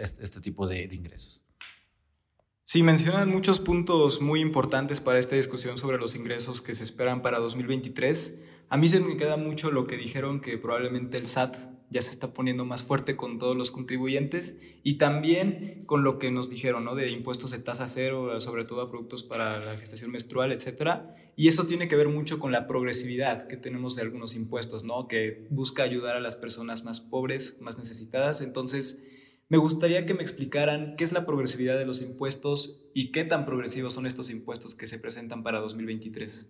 este, 0.00 0.22
este, 0.22 0.40
tipo 0.40 0.66
de 0.66 0.84
ingresos. 0.84 1.42
Sí, 2.72 2.84
mencionan 2.84 3.28
muchos 3.28 3.58
puntos 3.58 4.20
muy 4.20 4.40
importantes 4.40 5.00
para 5.00 5.18
esta 5.18 5.34
discusión 5.34 5.76
sobre 5.76 5.98
los 5.98 6.14
ingresos 6.14 6.62
que 6.62 6.76
se 6.76 6.84
esperan 6.84 7.20
para 7.20 7.40
2023. 7.40 8.38
A 8.68 8.76
mí 8.76 8.86
se 8.86 9.00
me 9.00 9.16
queda 9.16 9.36
mucho 9.36 9.72
lo 9.72 9.88
que 9.88 9.96
dijeron 9.96 10.40
que 10.40 10.56
probablemente 10.56 11.16
el 11.16 11.26
SAT 11.26 11.56
ya 11.90 12.00
se 12.00 12.12
está 12.12 12.32
poniendo 12.32 12.64
más 12.64 12.84
fuerte 12.84 13.16
con 13.16 13.40
todos 13.40 13.56
los 13.56 13.72
contribuyentes 13.72 14.56
y 14.84 14.98
también 14.98 15.82
con 15.86 16.04
lo 16.04 16.20
que 16.20 16.30
nos 16.30 16.48
dijeron, 16.48 16.84
¿no? 16.84 16.94
De 16.94 17.10
impuestos 17.10 17.50
de 17.50 17.58
tasa 17.58 17.88
cero, 17.88 18.40
sobre 18.40 18.64
todo 18.64 18.82
a 18.82 18.88
productos 18.88 19.24
para 19.24 19.58
la 19.58 19.74
gestación 19.74 20.12
menstrual, 20.12 20.52
etcétera. 20.52 21.16
Y 21.34 21.48
eso 21.48 21.66
tiene 21.66 21.88
que 21.88 21.96
ver 21.96 22.08
mucho 22.08 22.38
con 22.38 22.52
la 22.52 22.68
progresividad 22.68 23.48
que 23.48 23.56
tenemos 23.56 23.96
de 23.96 24.02
algunos 24.02 24.36
impuestos, 24.36 24.84
¿no? 24.84 25.08
Que 25.08 25.44
busca 25.50 25.82
ayudar 25.82 26.14
a 26.14 26.20
las 26.20 26.36
personas 26.36 26.84
más 26.84 27.00
pobres, 27.00 27.56
más 27.60 27.78
necesitadas. 27.78 28.40
Entonces, 28.40 29.02
me 29.50 29.58
gustaría 29.58 30.06
que 30.06 30.14
me 30.14 30.22
explicaran 30.22 30.94
qué 30.96 31.02
es 31.02 31.12
la 31.12 31.26
progresividad 31.26 31.76
de 31.76 31.84
los 31.84 32.00
impuestos 32.00 32.86
y 32.94 33.10
qué 33.10 33.24
tan 33.24 33.44
progresivos 33.44 33.92
son 33.92 34.06
estos 34.06 34.30
impuestos 34.30 34.76
que 34.76 34.86
se 34.86 34.98
presentan 34.98 35.42
para 35.42 35.60
2023. 35.60 36.48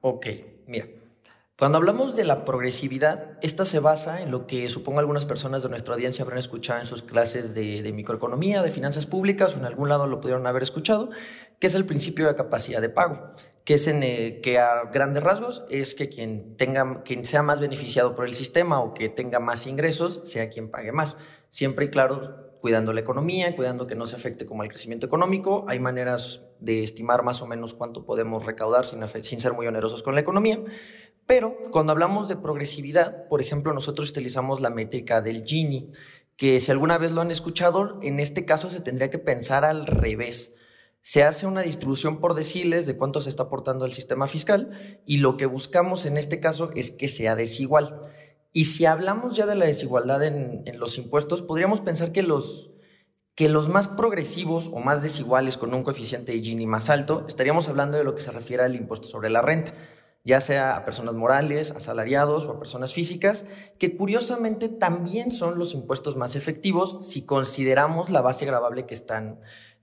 Ok, 0.00 0.26
mira. 0.68 0.86
Cuando 1.60 1.76
hablamos 1.76 2.16
de 2.16 2.24
la 2.24 2.46
progresividad, 2.46 3.36
esta 3.42 3.66
se 3.66 3.80
basa 3.80 4.22
en 4.22 4.30
lo 4.30 4.46
que 4.46 4.66
supongo 4.70 5.00
algunas 5.00 5.26
personas 5.26 5.62
de 5.62 5.68
nuestra 5.68 5.92
audiencia 5.92 6.22
habrán 6.22 6.38
escuchado 6.38 6.80
en 6.80 6.86
sus 6.86 7.02
clases 7.02 7.54
de, 7.54 7.82
de, 7.82 7.92
microeconomía, 7.92 8.62
de 8.62 8.70
finanzas 8.70 9.04
públicas 9.04 9.54
o 9.54 9.58
en 9.58 9.66
algún 9.66 9.90
lado 9.90 10.06
lo 10.06 10.22
pudieron 10.22 10.46
haber 10.46 10.62
escuchado, 10.62 11.10
que 11.58 11.66
es 11.66 11.74
el 11.74 11.84
principio 11.84 12.28
de 12.28 12.34
capacidad 12.34 12.80
de 12.80 12.88
pago 12.88 13.28
que 13.64 13.74
es 13.74 13.86
en 13.88 14.00
que 14.40 14.58
a 14.58 14.84
grandes 14.90 15.22
rasgos 15.22 15.64
es 15.68 15.94
que 15.94 16.08
quien 16.08 16.56
tenga 16.56 17.02
quien 17.02 17.26
sea 17.26 17.42
más 17.42 17.60
beneficiado 17.60 18.14
por 18.14 18.24
el 18.24 18.32
sistema 18.32 18.80
o 18.80 18.94
que 18.94 19.10
tenga 19.10 19.38
más 19.38 19.66
ingresos 19.66 20.22
sea 20.24 20.48
quien 20.48 20.70
pague 20.70 20.92
más. 20.92 21.18
Siempre 21.50 21.84
y 21.84 21.88
claro, 21.90 22.56
cuidando 22.60 22.92
la 22.92 23.00
economía, 23.00 23.54
cuidando 23.54 23.86
que 23.86 23.94
no 23.94 24.06
se 24.06 24.16
afecte 24.16 24.46
como 24.46 24.62
el 24.62 24.70
crecimiento 24.70 25.06
económico, 25.06 25.66
hay 25.68 25.78
maneras 25.78 26.46
de 26.58 26.82
estimar 26.82 27.22
más 27.22 27.42
o 27.42 27.46
menos 27.46 27.74
cuánto 27.74 28.04
podemos 28.04 28.44
recaudar 28.44 28.86
sin, 28.86 29.06
sin 29.22 29.40
ser 29.40 29.52
muy 29.52 29.66
onerosos 29.66 30.02
con 30.02 30.14
la 30.14 30.20
economía. 30.20 30.58
Pero 31.30 31.56
cuando 31.70 31.92
hablamos 31.92 32.26
de 32.26 32.34
progresividad, 32.34 33.28
por 33.28 33.40
ejemplo, 33.40 33.72
nosotros 33.72 34.10
utilizamos 34.10 34.60
la 34.60 34.68
métrica 34.68 35.20
del 35.20 35.44
Gini, 35.44 35.92
que 36.36 36.58
si 36.58 36.72
alguna 36.72 36.98
vez 36.98 37.12
lo 37.12 37.20
han 37.20 37.30
escuchado, 37.30 38.00
en 38.02 38.18
este 38.18 38.44
caso 38.44 38.68
se 38.68 38.80
tendría 38.80 39.10
que 39.10 39.20
pensar 39.20 39.64
al 39.64 39.86
revés 39.86 40.56
se 41.02 41.22
hace 41.22 41.46
una 41.46 41.62
distribución 41.62 42.18
por 42.18 42.34
deciles 42.34 42.84
de 42.84 42.96
cuánto 42.96 43.20
se 43.20 43.28
está 43.28 43.44
aportando 43.44 43.84
al 43.84 43.92
sistema 43.92 44.26
fiscal 44.26 45.00
y 45.06 45.18
lo 45.18 45.36
que 45.36 45.46
buscamos 45.46 46.04
en 46.04 46.18
este 46.18 46.40
caso 46.40 46.70
es 46.74 46.90
que 46.90 47.06
sea 47.06 47.36
desigual. 47.36 48.02
Y 48.52 48.64
si 48.64 48.84
hablamos 48.84 49.36
ya 49.36 49.46
de 49.46 49.54
la 49.54 49.66
desigualdad 49.66 50.24
en, 50.24 50.64
los 50.80 50.98
impuestos, 50.98 51.42
podríamos 51.42 51.80
pensar 51.80 52.10
que 52.10 52.24
los, 52.24 52.72
que 53.36 53.48
los 53.48 53.68
más 53.68 53.86
progresivos 53.86 54.68
o 54.72 54.80
más 54.80 55.00
desiguales 55.00 55.56
con 55.56 55.72
un 55.72 55.84
coeficiente 55.84 56.32
de 56.32 56.40
Gini 56.40 56.66
más 56.66 56.90
alto, 56.90 57.24
estaríamos 57.28 57.68
hablando 57.68 57.96
de 57.96 58.04
lo 58.04 58.16
que 58.16 58.22
se 58.22 58.32
refiere 58.32 58.64
al 58.64 58.74
impuesto 58.74 59.06
sobre 59.06 59.30
la 59.30 59.42
renta, 59.42 59.72
ya 60.24 60.40
sea 60.40 60.76
a 60.76 60.84
personas 60.84 61.14
morales, 61.14 61.70
asalariados 61.70 62.46
o 62.46 62.52
a 62.52 62.58
personas 62.58 62.92
físicas, 62.92 63.44
que 63.78 63.96
curiosamente 63.96 64.68
también 64.68 65.30
son 65.30 65.58
los 65.58 65.74
impuestos 65.74 66.16
más 66.16 66.36
efectivos 66.36 66.98
si 67.00 67.22
consideramos 67.22 68.10
la 68.10 68.20
base 68.20 68.44
gravable 68.46 68.86
que 68.86 68.94
están 68.94 69.40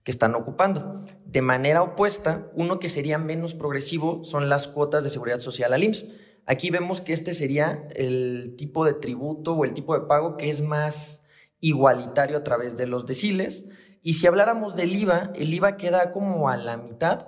que 0.08 0.12
están 0.12 0.36
ocupando. 0.36 1.04
De 1.26 1.42
manera 1.42 1.82
opuesta, 1.82 2.50
uno 2.54 2.80
que 2.80 2.88
sería 2.88 3.18
menos 3.18 3.54
progresivo 3.54 4.24
son 4.24 4.48
las 4.48 4.70
cuotas 4.70 5.04
de 5.04 5.10
seguridad 5.10 5.40
social 5.40 5.74
al 5.74 5.84
IMSS. 5.84 6.06
Aquí 6.46 6.70
vemos 6.70 7.02
que 7.02 7.12
este 7.12 7.34
sería 7.34 7.86
el 7.94 8.56
tipo 8.56 8.86
de 8.86 8.94
tributo 8.94 9.54
o 9.54 9.66
el 9.66 9.74
tipo 9.74 10.00
de 10.00 10.06
pago 10.06 10.38
que 10.38 10.50
es 10.50 10.62
más 10.62 11.24
igualitario 11.60 12.38
a 12.38 12.44
través 12.46 12.78
de 12.78 12.88
los 12.88 13.06
deciles. 13.06 13.66
Y 14.02 14.14
si 14.14 14.28
habláramos 14.28 14.78
del 14.78 14.96
IVA, 14.96 15.34
el 15.36 15.54
IVA 15.54 15.76
queda 15.76 16.14
como 16.14 16.48
a 16.48 16.56
la 16.56 16.78
mitad 16.78 17.28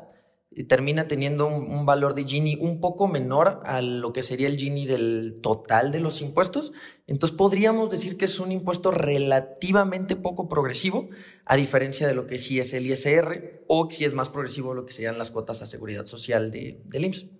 termina 0.63 1.08
teniendo 1.08 1.48
un, 1.48 1.86
valor 1.86 2.15
de 2.15 2.26
Gini 2.26 2.58
un 2.60 2.80
poco 2.80 3.08
menor 3.08 3.62
a 3.63 3.82
lo 3.82 4.13
que 4.13 4.22
sería 4.22 4.48
el 4.48 4.58
Gini 4.58 4.86
del 4.86 5.39
total 5.41 5.91
de 5.91 6.00
los 6.00 6.22
impuestos. 6.22 6.74
Entonces 7.08 7.36
podríamos 7.38 7.89
decir 7.89 8.17
que 8.17 8.26
es 8.26 8.39
un 8.39 8.52
impuesto 8.52 8.91
relativamente 8.91 10.15
poco 10.15 10.50
progresivo, 10.50 11.10
a 11.45 11.56
diferencia 11.56 12.08
de 12.08 12.13
lo 12.13 12.28
que 12.28 12.38
sí 12.38 12.60
es 12.60 12.74
el 12.74 12.88
ISR 12.88 13.63
o 13.67 13.89
si 13.89 14.06
es 14.06 14.13
más 14.13 14.30
progresivo 14.30 14.74
lo 14.74 14.86
que 14.86 14.93
serían 14.93 15.17
las 15.17 15.32
cuotas 15.32 15.62
a 15.62 15.65
seguridad 15.65 16.06
social 16.06 16.52
de, 16.52 16.82
del 16.86 17.06
IMSS. 17.06 17.38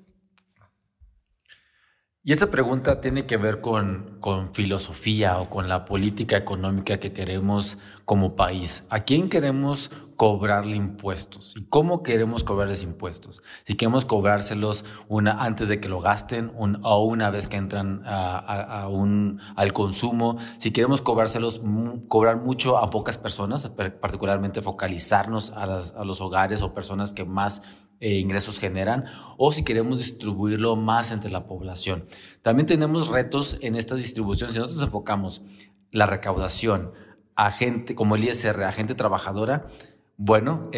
Y 2.30 2.32
esa 2.32 2.52
pregunta 2.52 3.02
tiene 3.02 3.26
que 3.26 3.38
ver 3.38 3.60
con, 3.60 4.18
con, 4.20 4.54
filosofía 4.54 5.40
o 5.40 5.50
con 5.50 5.68
la 5.68 5.86
política 5.86 6.38
económica 6.38 7.00
que 7.00 7.12
queremos 7.12 7.80
como 8.06 8.36
país. 8.36 8.86
¿A 8.92 9.00
quién 9.00 9.30
queremos 9.30 9.90
cobrarle 10.16 10.76
impuestos? 10.76 11.56
¿Y 11.58 11.64
cómo 11.64 12.04
queremos 12.04 12.44
cobrarles 12.44 12.84
impuestos? 12.84 13.42
Si 13.66 13.74
queremos 13.74 14.06
cobrárselos 14.06 14.86
una, 15.08 15.44
antes 15.44 15.70
de 15.70 15.80
que 15.80 15.90
lo 15.90 16.02
gasten 16.02 16.52
o 16.56 17.04
una 17.04 17.32
vez 17.32 17.48
que 17.48 17.58
entran 17.58 18.04
a, 18.06 18.88
un, 18.92 19.42
al 19.56 19.74
consumo. 19.74 20.38
Si 20.60 20.70
queremos 20.70 21.02
cobrárselos, 21.02 21.60
cobrar 22.10 22.38
mucho 22.38 22.78
a 22.78 22.92
pocas 22.92 23.18
personas, 23.18 23.68
particularmente 23.70 24.62
focalizarnos 24.62 25.50
a, 25.54 25.64
a 25.64 26.06
los 26.06 26.22
hogares 26.22 26.62
o 26.62 26.76
personas 26.76 27.12
que 27.12 27.26
más 27.26 27.64
eh, 28.00 28.16
ingresos 28.16 28.60
generan 28.60 29.06
o 29.38 29.52
si 29.52 29.64
queremos 29.64 30.00
distribuirlo 30.00 30.76
más 30.76 31.12
entre 31.12 31.32
la 31.32 31.46
población. 31.46 32.06
También 32.42 32.66
tenemos 32.66 33.10
retos 33.10 33.58
en 33.62 33.76
esta 33.76 33.96
distribución. 33.96 34.52
Si 34.52 34.60
nosotros 34.60 34.84
enfocamos 34.84 35.42
la 35.92 36.06
recaudación 36.06 36.92
a 37.36 37.52
gente 37.52 37.96
como 37.96 38.16
el 38.16 38.24
ISR, 38.24 38.64
a 38.64 38.72
gente 38.72 38.96
trabajadora, 38.96 39.68
bueno, 40.22 40.70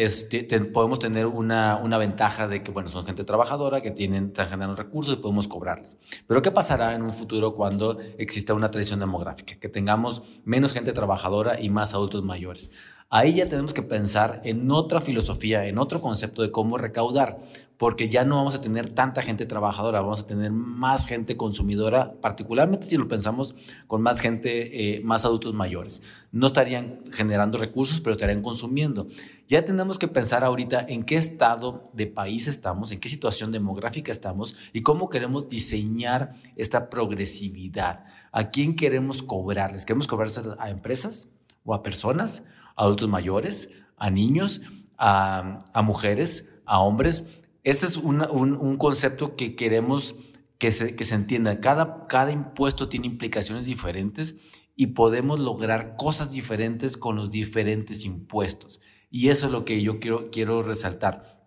podemos 0.72 1.00
tener 1.00 1.26
una, 1.26 1.76
una, 1.76 1.98
ventaja 1.98 2.46
de 2.46 2.62
que, 2.62 2.70
bueno, 2.70 2.88
son 2.88 3.04
gente 3.04 3.24
trabajadora, 3.24 3.80
que 3.80 3.90
tienen, 3.90 4.26
están 4.26 4.46
generando 4.46 4.76
recursos 4.76 5.14
y 5.14 5.16
podemos 5.16 5.48
cobrarles. 5.48 5.96
Pero 6.28 6.42
¿qué 6.42 6.52
pasará 6.52 6.94
en 6.94 7.02
un 7.02 7.10
futuro 7.10 7.56
cuando 7.56 7.98
exista 8.18 8.54
una 8.54 8.70
tradición 8.70 9.00
demográfica? 9.00 9.56
Que 9.56 9.68
tengamos 9.68 10.22
menos 10.44 10.72
gente 10.72 10.92
trabajadora 10.92 11.60
y 11.60 11.70
más 11.70 11.92
adultos 11.92 12.22
mayores. 12.22 12.70
Ahí 13.14 13.34
ya 13.34 13.46
tenemos 13.46 13.74
que 13.74 13.82
pensar 13.82 14.40
en 14.42 14.70
otra 14.70 14.98
filosofía, 14.98 15.66
en 15.66 15.76
otro 15.76 16.00
concepto 16.00 16.40
de 16.40 16.50
cómo 16.50 16.78
recaudar, 16.78 17.40
porque 17.76 18.08
ya 18.08 18.24
no 18.24 18.36
vamos 18.36 18.54
a 18.54 18.62
tener 18.62 18.88
tanta 18.94 19.20
gente 19.20 19.44
trabajadora, 19.44 20.00
vamos 20.00 20.20
a 20.20 20.26
tener 20.26 20.50
más 20.50 21.04
gente 21.04 21.36
consumidora, 21.36 22.14
particularmente 22.22 22.86
si 22.86 22.96
lo 22.96 23.08
pensamos 23.08 23.54
con 23.86 24.00
más 24.00 24.22
gente, 24.22 24.96
eh, 24.96 25.02
más 25.04 25.26
adultos 25.26 25.52
mayores. 25.52 26.00
No 26.30 26.46
estarían 26.46 27.00
generando 27.12 27.58
recursos, 27.58 28.00
pero 28.00 28.12
estarían 28.12 28.40
consumiendo. 28.40 29.06
Ya 29.46 29.62
tenemos 29.62 29.98
que 29.98 30.08
pensar 30.08 30.42
ahorita 30.42 30.80
en 30.88 31.02
qué 31.02 31.16
estado 31.16 31.84
de 31.92 32.06
país 32.06 32.48
estamos, 32.48 32.92
en 32.92 33.00
qué 33.00 33.10
situación 33.10 33.52
demográfica 33.52 34.10
estamos 34.10 34.56
y 34.72 34.80
cómo 34.80 35.10
queremos 35.10 35.48
diseñar 35.48 36.30
esta 36.56 36.88
progresividad. 36.88 38.06
¿A 38.32 38.48
quién 38.48 38.74
queremos 38.74 39.22
cobrarles? 39.22 39.84
¿Queremos 39.84 40.06
cobrarles 40.06 40.40
a 40.58 40.70
empresas 40.70 41.28
o 41.62 41.74
a 41.74 41.82
personas? 41.82 42.42
Adultos 42.76 43.08
mayores, 43.08 43.70
a 43.96 44.10
niños, 44.10 44.62
a, 44.98 45.58
mujeres, 45.82 46.52
a 46.64 46.80
hombres. 46.80 47.40
Este 47.64 47.86
es 47.86 47.96
un, 47.96 48.76
concepto 48.76 49.36
que 49.36 49.54
queremos 49.54 50.16
que 50.58 50.70
se, 50.70 50.94
que 50.94 51.04
se 51.04 51.14
entienda. 51.14 51.60
Cada, 51.60 52.06
cada 52.06 52.30
impuesto 52.30 52.88
tiene 52.88 53.06
implicaciones 53.06 53.66
diferentes 53.66 54.36
y 54.76 54.88
podemos 54.88 55.38
lograr 55.38 55.96
cosas 55.96 56.32
diferentes 56.32 56.96
con 56.96 57.16
los 57.16 57.30
diferentes 57.30 58.04
impuestos. 58.04 58.80
Y 59.10 59.28
eso 59.28 59.46
es 59.46 59.52
lo 59.52 59.64
que 59.64 59.82
yo 59.82 60.00
quiero, 60.00 60.30
quiero 60.30 60.62
resaltar. 60.62 61.42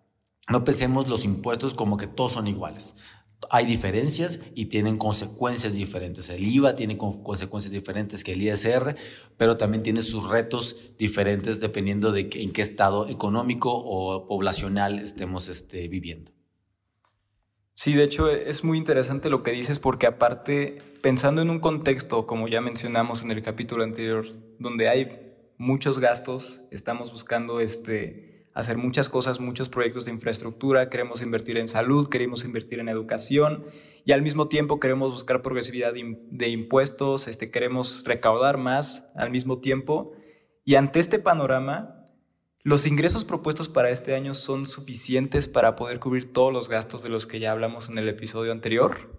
No 0.48 0.62
pensemos 0.62 1.08
los 1.08 1.24
impuestos 1.24 1.74
como 1.74 1.96
que 1.96 2.06
todos 2.06 2.32
son 2.32 2.46
iguales. 2.46 2.96
Hay 3.50 3.66
diferencias 3.66 4.40
y 4.54 4.66
tienen 4.66 4.98
consecuencias 4.98 5.74
diferentes. 5.74 6.30
El 6.30 6.46
IVA 6.46 6.74
tiene 6.74 6.96
consecuencias 6.96 7.72
diferentes 7.72 8.24
que 8.24 8.32
el 8.32 8.42
ISR, 8.42 8.96
pero 9.36 9.56
también 9.56 9.82
tiene 9.82 10.00
sus 10.00 10.28
retos 10.28 10.92
diferentes 10.98 11.60
dependiendo 11.60 12.12
de 12.12 12.28
en 12.32 12.52
qué 12.52 12.62
estado 12.62 13.08
económico 13.08 13.72
o 13.72 14.26
poblacional 14.26 14.98
estemos 14.98 15.48
este, 15.48 15.88
viviendo. 15.88 16.32
Sí, 17.74 17.92
de 17.92 18.04
hecho 18.04 18.30
es 18.30 18.64
muy 18.64 18.78
interesante 18.78 19.28
lo 19.28 19.42
que 19.42 19.50
dices 19.50 19.78
porque 19.78 20.06
aparte, 20.06 20.78
pensando 21.02 21.42
en 21.42 21.50
un 21.50 21.60
contexto, 21.60 22.26
como 22.26 22.48
ya 22.48 22.62
mencionamos 22.62 23.22
en 23.22 23.30
el 23.30 23.42
capítulo 23.42 23.84
anterior, 23.84 24.26
donde 24.58 24.88
hay 24.88 25.34
muchos 25.58 25.98
gastos, 25.98 26.60
estamos 26.70 27.12
buscando 27.12 27.60
este, 27.60 28.35
hacer 28.56 28.78
muchas 28.78 29.10
cosas, 29.10 29.38
muchos 29.38 29.68
proyectos 29.68 30.06
de 30.06 30.12
infraestructura, 30.12 30.88
queremos 30.88 31.20
invertir 31.20 31.58
en 31.58 31.68
salud, 31.68 32.08
queremos 32.08 32.42
invertir 32.42 32.80
en 32.80 32.88
educación 32.88 33.66
y 34.06 34.12
al 34.12 34.22
mismo 34.22 34.48
tiempo 34.48 34.80
queremos 34.80 35.10
buscar 35.10 35.42
progresividad 35.42 35.92
de 35.92 36.48
impuestos, 36.48 37.28
este, 37.28 37.50
queremos 37.50 38.02
recaudar 38.06 38.56
más 38.56 39.04
al 39.14 39.30
mismo 39.30 39.58
tiempo. 39.58 40.12
Y 40.64 40.76
ante 40.76 41.00
este 41.00 41.18
panorama, 41.18 42.08
los 42.62 42.86
ingresos 42.86 43.26
propuestos 43.26 43.68
para 43.68 43.90
este 43.90 44.14
año 44.14 44.32
son 44.32 44.64
suficientes 44.64 45.48
para 45.48 45.76
poder 45.76 46.00
cubrir 46.00 46.32
todos 46.32 46.50
los 46.50 46.70
gastos 46.70 47.02
de 47.02 47.10
los 47.10 47.26
que 47.26 47.40
ya 47.40 47.52
hablamos 47.52 47.90
en 47.90 47.98
el 47.98 48.08
episodio 48.08 48.52
anterior. 48.52 49.15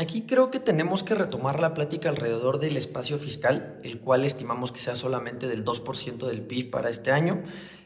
Aquí 0.00 0.22
creo 0.22 0.50
que 0.50 0.60
tenemos 0.60 1.04
que 1.04 1.14
retomar 1.14 1.60
la 1.60 1.74
plática 1.74 2.08
alrededor 2.08 2.58
del 2.58 2.78
espacio 2.78 3.18
fiscal, 3.18 3.78
el 3.84 4.00
cual 4.00 4.24
estimamos 4.24 4.72
que 4.72 4.80
sea 4.80 4.94
solamente 4.94 5.46
del 5.46 5.62
2% 5.62 6.26
del 6.26 6.40
PIB 6.40 6.70
para 6.70 6.88
este 6.88 7.12
año, 7.12 7.42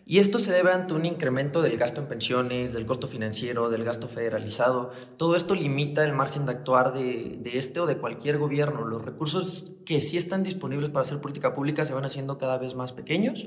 y 0.07 0.21
esto 0.21 0.39
se 0.39 0.53
debe 0.53 0.71
ante 0.71 0.95
un 0.95 1.07
incremento 1.07 1.61
del 1.61 1.77
gasto 1.77 2.01
en 2.01 2.07
pensiones, 2.07 2.73
del 2.73 2.87
costo 2.87 3.09
financiero, 3.09 3.69
del 3.69 3.83
gasto 3.83 4.07
federalizado. 4.07 4.93
Todo 5.17 5.35
esto 5.35 5.57
limita 5.57 6.05
el 6.05 6.13
margen 6.13 6.47
de 6.47 6.53
actuar 6.53 6.93
de, 6.93 7.37
de 7.41 7.59
este 7.59 7.81
o 7.81 7.87
de 7.87 7.97
cualquier 7.97 8.39
gobierno. 8.39 8.87
Los 8.87 9.05
recursos 9.05 9.73
que 9.85 10.01
sí 10.01 10.17
están 10.17 10.45
disponibles 10.45 10.91
para 10.91 11.01
hacer 11.01 11.21
política 11.21 11.53
pública 11.53 11.85
se 11.85 11.95
van 11.95 12.05
haciendo 12.05 12.39
cada 12.39 12.59
vez 12.59 12.77
más 12.77 12.93
pequeños 12.93 13.47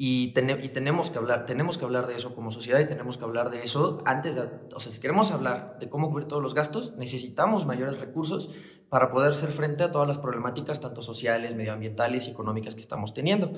y, 0.00 0.28
tenemos 0.32 1.10
que 1.10 1.18
hablar, 1.18 1.44
tenemos 1.44 1.76
que 1.76 1.84
hablar 1.84 2.06
de 2.06 2.14
eso 2.14 2.32
como 2.32 2.52
sociedad 2.52 2.78
y 2.78 2.86
tenemos 2.86 3.18
que 3.18 3.24
hablar 3.24 3.50
de 3.50 3.64
eso 3.64 3.98
antes 4.04 4.36
de, 4.36 4.42
o 4.72 4.78
sea, 4.78 4.92
si 4.92 5.00
queremos 5.00 5.32
hablar 5.32 5.76
de 5.80 5.88
cómo 5.88 6.08
cubrir 6.08 6.28
todos 6.28 6.40
los 6.40 6.54
gastos, 6.54 6.94
necesitamos 6.96 7.66
mayores 7.66 7.98
recursos 7.98 8.48
para 8.88 9.10
poder 9.10 9.32
hacer 9.32 9.50
frente 9.50 9.82
a 9.82 9.90
todas 9.90 10.06
las 10.06 10.20
problemáticas, 10.20 10.78
tanto 10.78 11.02
sociales, 11.02 11.56
medioambientales 11.56 12.28
y 12.28 12.30
económicas 12.30 12.76
que 12.76 12.80
estamos 12.80 13.12
teniendo. 13.12 13.50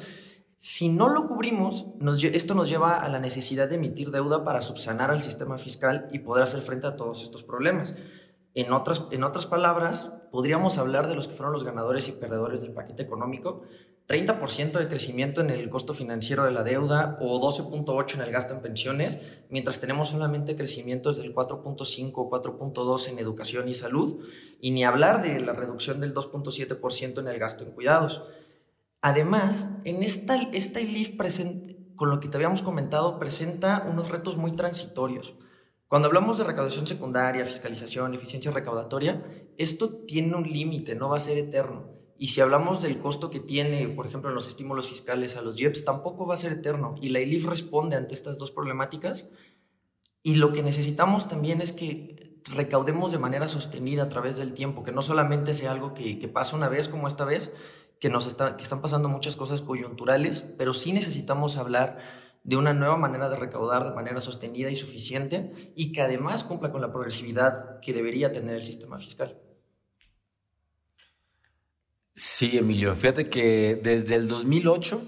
Si 0.57 0.89
no 0.89 1.11
lo 1.11 1.27
cubrimos, 1.27 1.89
esto 2.33 2.55
nos 2.55 2.71
lleva 2.71 2.97
a 2.97 3.09
la 3.11 3.19
necesidad 3.19 3.69
de 3.69 3.75
emitir 3.75 4.11
deuda 4.11 4.43
para 4.43 4.63
subsanar 4.63 5.11
al 5.11 5.21
sistema 5.21 5.59
fiscal 5.59 6.09
y 6.11 6.21
poder 6.21 6.45
hacer 6.45 6.63
frente 6.63 6.87
a 6.87 6.97
todos 6.97 7.23
estos 7.23 7.43
problemas. 7.43 7.95
En 8.55 8.73
otras, 8.73 9.05
en 9.13 9.23
otras 9.23 9.47
palabras, 9.47 10.13
podríamos 10.33 10.77
hablar 10.79 11.07
de 11.07 11.15
los 11.15 11.29
que 11.29 11.35
fueron 11.35 11.53
los 11.53 11.63
ganadores 11.63 12.09
y 12.09 12.13
perdedores 12.13 12.63
del 12.63 12.73
paquete 12.73 13.03
económico, 13.03 13.63
30% 14.09 14.73
de 14.73 14.89
crecimiento 14.89 15.41
en 15.41 15.51
el 15.51 15.71
costo 15.71 15.95
financiero 15.95 16.45
de 16.45 16.51
la 16.51 16.65
deuda 16.65 17.17
o 17.21 17.41
12.8% 17.41 18.15
en 18.15 18.23
el 18.23 18.33
gasto 18.33 18.55
en 18.55 18.61
pensiones, 18.61 19.21
mientras 19.51 19.79
tenemos 19.79 20.09
solamente 20.09 20.57
crecimientos 20.57 21.19
del 21.19 21.33
4.5 21.33 22.13
o 22.17 22.29
4.2 22.29 23.09
en 23.09 23.21
educación 23.21 23.69
y 23.69 23.75
salud, 23.75 24.21
y 24.61 24.73
ni 24.73 24.85
hablar 24.85 25.23
de 25.23 25.39
la 25.39 25.53
reducción 25.53 26.01
del 26.01 26.13
2.7% 26.13 27.21
en 27.21 27.29
el 27.29 27.39
gasto 27.39 27.63
en 27.63 27.71
cuidados. 27.71 28.23
Además, 29.01 29.71
en 29.85 30.03
esta, 30.03 30.35
esta 30.53 30.81
ILIF, 30.81 31.17
con 31.95 32.11
lo 32.11 32.19
que 32.19 32.29
te 32.29 32.37
habíamos 32.37 32.63
comentado, 32.63 33.21
presenta 33.21 33.87
unos 33.89 34.11
retos 34.11 34.37
muy 34.37 34.57
transitorios. 34.57 35.35
Cuando 35.91 36.07
hablamos 36.07 36.39
de 36.39 36.45
recaudación 36.45 36.87
secundaria, 36.87 37.45
fiscalización, 37.45 38.15
eficiencia 38.15 38.53
recaudatoria, 38.53 39.25
esto 39.59 39.89
tiene 40.07 40.37
un 40.37 40.45
límite, 40.45 40.95
no 40.95 41.09
va 41.09 41.17
a 41.17 41.19
ser 41.19 41.37
eterno. 41.37 41.89
Y 42.17 42.29
si 42.29 42.41
hablamos 42.41 42.81
del 42.81 43.01
costo 43.01 43.29
que 43.29 43.41
tiene, 43.41 43.89
por 43.89 44.07
ejemplo, 44.07 44.29
en 44.29 44.37
los 44.37 44.47
estímulos 44.47 44.89
fiscales 44.89 45.37
a 45.37 45.43
los 45.43 45.57
JEPs, 45.57 45.85
tampoco 45.85 46.29
va 46.29 46.35
a 46.35 46.37
ser 46.37 46.53
eterno. 46.53 46.95
Y 47.03 47.09
la 47.09 47.19
ILIF 47.19 47.45
responde 47.47 47.97
ante 47.97 48.15
estas 48.15 48.39
dos 48.39 48.53
problemáticas. 48.53 49.31
Y 50.23 50.37
lo 50.37 50.53
que 50.53 50.63
necesitamos 50.63 51.27
también 51.27 51.61
es 51.61 51.73
que 51.73 52.41
recaudemos 52.55 53.11
de 53.11 53.19
manera 53.19 53.49
sostenida 53.49 54.05
a 54.05 54.09
través 54.09 54.37
del 54.37 54.55
tiempo, 54.55 54.85
que 54.85 54.93
no 54.93 55.03
solamente 55.03 55.55
sea 55.55 55.73
algo 55.73 55.93
que, 55.93 56.21
que 56.21 56.29
pasa 56.29 56.55
una 56.55 56.69
vez 56.69 56.87
como 56.87 57.09
esta 57.09 57.25
vez, 57.25 57.51
que, 57.99 58.11
nos 58.11 58.29
está, 58.29 58.57
que 58.57 58.63
están 58.63 58.81
pasando 58.81 59.09
muchas 59.09 59.35
cosas 59.35 59.61
coyunturales, 59.61 60.45
pero 60.57 60.73
sí 60.73 60.93
necesitamos 60.93 61.57
hablar 61.57 61.99
de 62.43 62.57
una 62.57 62.73
nueva 62.73 62.97
manera 62.97 63.29
de 63.29 63.37
recaudar 63.37 63.85
de 63.85 63.95
manera 63.95 64.21
sostenida 64.21 64.71
y 64.71 64.77
suficiente 64.77 65.73
y 65.75 65.93
que 65.93 66.03
además 66.03 66.45
cumpla 66.45 66.73
con 66.73 66.81
la 66.81 66.93
progresividad 66.93 67.81
que 67.81 67.93
debería 67.93 68.33
tener 68.33 68.55
el 68.55 68.63
sistema 68.63 68.99
fiscal. 68.99 69.39
Sí, 72.13 72.59
Emilio, 72.59 72.95
fíjate 72.97 73.29
que 73.29 73.79
desde 73.83 74.17
el 74.17 74.29
2008 74.29 75.01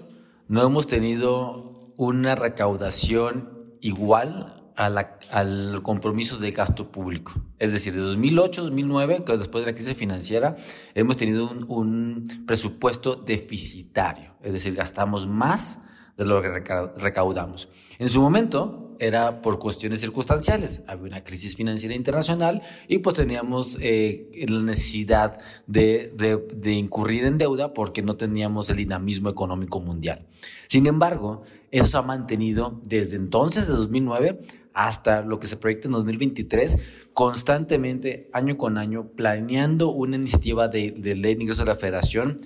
no 0.47 0.65
hemos 0.65 0.87
tenido 0.87 1.93
una 1.97 2.35
recaudación 2.35 3.75
igual 3.81 4.71
a 4.75 4.89
la, 4.89 5.19
al 5.31 5.81
compromiso 5.83 6.39
de 6.39 6.51
gasto 6.51 6.91
público. 6.91 7.33
Es 7.59 7.73
decir, 7.73 7.93
de 7.93 7.99
2008 7.99 8.63
2009, 8.63 9.23
que 9.25 9.37
después 9.37 9.65
de 9.65 9.71
la 9.71 9.75
crisis 9.75 9.95
financiera, 9.95 10.55
hemos 10.95 11.17
tenido 11.17 11.51
un 11.67 12.23
presupuesto 12.47 13.15
deficitario. 13.15 14.35
Es 14.41 14.53
decir, 14.53 14.73
gastamos 14.73 15.27
más 15.27 15.83
de 16.17 16.25
lo 16.25 16.41
que 16.41 16.49
recaudamos. 16.97 17.69
En 17.99 18.09
su 18.09 18.21
momento 18.21 18.95
era 18.99 19.41
por 19.41 19.59
cuestiones 19.59 19.99
circunstanciales, 19.99 20.81
había 20.87 21.05
una 21.05 21.23
crisis 21.23 21.55
financiera 21.55 21.95
internacional 21.95 22.61
y 22.87 22.99
pues 22.99 23.15
teníamos 23.15 23.77
eh, 23.81 24.29
la 24.47 24.61
necesidad 24.61 25.37
de, 25.67 26.13
de, 26.53 26.71
incurrir 26.71 27.25
en 27.25 27.37
deuda 27.37 27.73
porque 27.73 28.01
no 28.01 28.15
teníamos 28.15 28.69
el 28.69 28.77
dinamismo 28.77 29.29
económico 29.29 29.79
mundial. 29.79 30.25
Sin 30.67 30.87
embargo, 30.87 31.43
eso 31.71 31.87
se 31.87 31.97
ha 31.97 32.01
mantenido 32.01 32.79
desde 32.83 33.17
entonces, 33.17 33.67
de 33.67 33.73
2009, 33.73 34.39
hasta 34.73 35.21
lo 35.21 35.39
que 35.39 35.47
se 35.47 35.57
proyecta 35.57 35.87
en 35.87 35.93
2023, 35.93 36.77
constantemente, 37.13 38.29
año 38.33 38.57
con 38.57 38.77
año, 38.77 39.07
planeando 39.15 39.89
una 39.89 40.15
iniciativa 40.15 40.67
de, 40.67 40.93
ley 40.95 41.35
de 41.35 41.41
ingreso 41.41 41.63
de 41.63 41.69
la 41.69 41.75
federación 41.75 42.41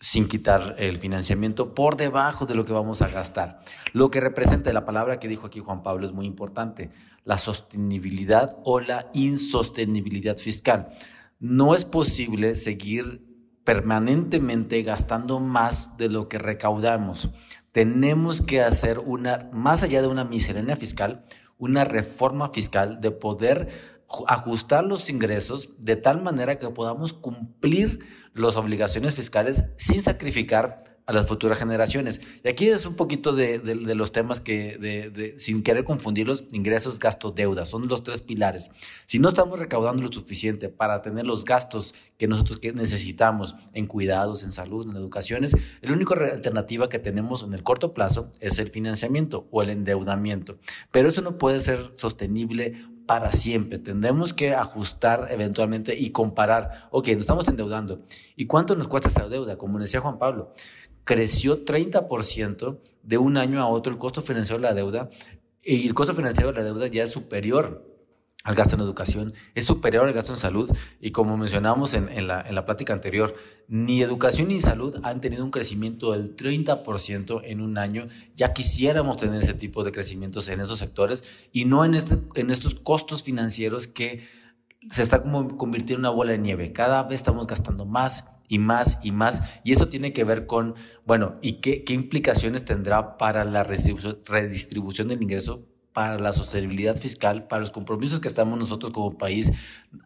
sin 0.00 0.28
quitar 0.28 0.76
el 0.78 0.96
financiamiento 0.96 1.74
por 1.74 1.98
debajo 1.98 2.46
de 2.46 2.54
lo 2.54 2.64
que 2.64 2.72
vamos 2.72 3.02
a 3.02 3.08
gastar. 3.08 3.60
Lo 3.92 4.10
que 4.10 4.18
representa 4.18 4.72
la 4.72 4.86
palabra 4.86 5.18
que 5.18 5.28
dijo 5.28 5.46
aquí 5.46 5.60
Juan 5.60 5.82
Pablo 5.82 6.06
es 6.06 6.14
muy 6.14 6.24
importante, 6.24 6.90
la 7.24 7.36
sostenibilidad 7.36 8.56
o 8.64 8.80
la 8.80 9.10
insostenibilidad 9.12 10.38
fiscal. 10.38 10.90
No 11.38 11.74
es 11.74 11.84
posible 11.84 12.56
seguir 12.56 13.26
permanentemente 13.62 14.82
gastando 14.82 15.38
más 15.38 15.98
de 15.98 16.08
lo 16.08 16.28
que 16.28 16.38
recaudamos. 16.38 17.28
Tenemos 17.70 18.40
que 18.40 18.62
hacer 18.62 18.98
una, 19.00 19.50
más 19.52 19.82
allá 19.82 20.00
de 20.00 20.08
una 20.08 20.24
miscelánea 20.24 20.76
fiscal, 20.76 21.26
una 21.58 21.84
reforma 21.84 22.48
fiscal 22.48 23.02
de 23.02 23.10
poder 23.10 23.68
ajustar 24.26 24.84
los 24.84 25.10
ingresos 25.10 25.74
de 25.78 25.96
tal 25.96 26.22
manera 26.22 26.58
que 26.58 26.68
podamos 26.70 27.12
cumplir 27.12 28.00
las 28.34 28.56
obligaciones 28.56 29.14
fiscales 29.14 29.64
sin 29.76 30.02
sacrificar 30.02 30.90
a 31.10 31.12
las 31.12 31.26
futuras 31.26 31.58
generaciones. 31.58 32.20
Y 32.44 32.48
aquí 32.48 32.68
es 32.68 32.86
un 32.86 32.94
poquito 32.94 33.32
de, 33.32 33.58
los 33.74 34.12
temas 34.12 34.40
que, 34.40 34.78
de, 34.78 35.34
sin 35.38 35.64
querer 35.64 35.82
confundirlos, 35.82 36.44
ingresos, 36.52 37.00
gastos, 37.00 37.34
deuda, 37.34 37.64
son 37.64 37.88
los 37.88 38.04
tres 38.04 38.20
pilares. 38.20 38.70
Si 39.06 39.18
no 39.18 39.30
estamos 39.30 39.58
recaudando 39.58 40.02
lo 40.02 40.12
suficiente 40.12 40.68
para 40.68 41.02
tener 41.02 41.26
los 41.26 41.44
gastos 41.44 41.96
que 42.16 42.28
nosotros 42.28 42.60
necesitamos 42.74 43.56
en 43.72 43.86
cuidados, 43.86 44.44
en 44.44 44.52
salud, 44.52 44.88
en 44.88 44.96
educaciones, 44.96 45.56
la 45.80 45.92
única 45.92 46.14
alternativa 46.14 46.88
que 46.88 47.00
tenemos 47.00 47.42
en 47.42 47.54
el 47.54 47.64
corto 47.64 47.92
plazo 47.92 48.30
es 48.38 48.60
el 48.60 48.70
financiamiento 48.70 49.48
o 49.50 49.62
el 49.62 49.70
endeudamiento. 49.70 50.58
Pero 50.92 51.08
eso 51.08 51.22
no 51.22 51.38
puede 51.38 51.58
ser 51.58 51.90
sostenible 51.92 52.84
para 53.10 53.32
siempre. 53.32 53.80
Tendremos 53.80 54.32
que 54.32 54.54
ajustar 54.54 55.26
eventualmente 55.32 55.98
y 55.98 56.10
comparar, 56.10 56.86
ok, 56.92 57.08
nos 57.08 57.22
estamos 57.22 57.48
endeudando. 57.48 58.04
¿Y 58.36 58.46
cuánto 58.46 58.76
nos 58.76 58.86
cuesta 58.86 59.08
esa 59.08 59.28
deuda? 59.28 59.58
Como 59.58 59.80
decía 59.80 59.98
Juan 60.00 60.16
Pablo, 60.16 60.52
creció 61.02 61.64
30% 61.64 62.78
de 63.02 63.18
un 63.18 63.36
año 63.36 63.60
a 63.60 63.66
otro 63.66 63.90
el 63.90 63.98
costo 63.98 64.22
financiero 64.22 64.60
de 64.60 64.68
la 64.68 64.74
deuda 64.74 65.10
y 65.64 65.88
el 65.88 65.92
costo 65.92 66.14
financiero 66.14 66.52
de 66.52 66.58
la 66.58 66.62
deuda 66.62 66.86
ya 66.86 67.02
es 67.02 67.10
superior 67.10 67.89
al 68.44 68.54
gasto 68.54 68.74
en 68.74 68.80
educación, 68.80 69.34
es 69.54 69.66
superior 69.66 70.06
al 70.06 70.14
gasto 70.14 70.32
en 70.32 70.38
salud 70.38 70.70
y 71.00 71.10
como 71.10 71.36
mencionamos 71.36 71.92
en, 71.94 72.26
la, 72.26 72.40
en 72.40 72.54
la 72.54 72.64
plática 72.64 72.94
anterior, 72.94 73.34
ni 73.68 74.00
educación 74.00 74.48
ni 74.48 74.60
salud 74.60 74.96
han 75.02 75.20
tenido 75.20 75.44
un 75.44 75.50
crecimiento 75.50 76.12
del 76.12 76.34
30% 76.36 77.42
en 77.44 77.60
un 77.60 77.76
año. 77.76 78.04
Ya 78.34 78.52
quisiéramos 78.54 79.18
tener 79.18 79.42
ese 79.42 79.54
tipo 79.54 79.84
de 79.84 79.92
crecimientos 79.92 80.48
en 80.48 80.60
esos 80.60 80.78
sectores 80.78 81.48
y 81.52 81.66
no 81.66 81.84
en, 81.84 81.94
este, 81.94 82.18
en 82.34 82.50
estos 82.50 82.74
costos 82.74 83.22
financieros 83.22 83.86
que 83.86 84.26
se 84.90 85.02
está 85.02 85.22
como 85.22 85.58
convirtiendo 85.58 86.08
en 86.08 86.10
una 86.10 86.16
bola 86.16 86.32
de 86.32 86.38
nieve. 86.38 86.72
Cada 86.72 87.02
vez 87.02 87.20
estamos 87.20 87.46
gastando 87.46 87.84
más 87.84 88.30
y 88.48 88.58
más 88.58 89.00
y 89.02 89.12
más. 89.12 89.42
Y 89.64 89.72
esto 89.72 89.90
tiene 89.90 90.14
que 90.14 90.24
ver 90.24 90.46
con, 90.46 90.74
bueno, 91.04 91.34
¿y 91.42 91.60
qué, 91.60 91.84
qué 91.84 91.92
implicaciones 91.92 92.64
tendrá 92.64 93.18
para 93.18 93.44
la 93.44 93.64
redistribución 93.64 95.08
del 95.08 95.22
ingreso 95.22 95.66
para 95.92 96.18
la 96.18 96.32
sostenibilidad 96.32 96.96
fiscal, 96.96 97.46
para 97.46 97.60
los 97.60 97.70
compromisos 97.70 98.20
que 98.20 98.28
estamos 98.28 98.58
nosotros 98.58 98.92
como 98.92 99.18
país 99.18 99.52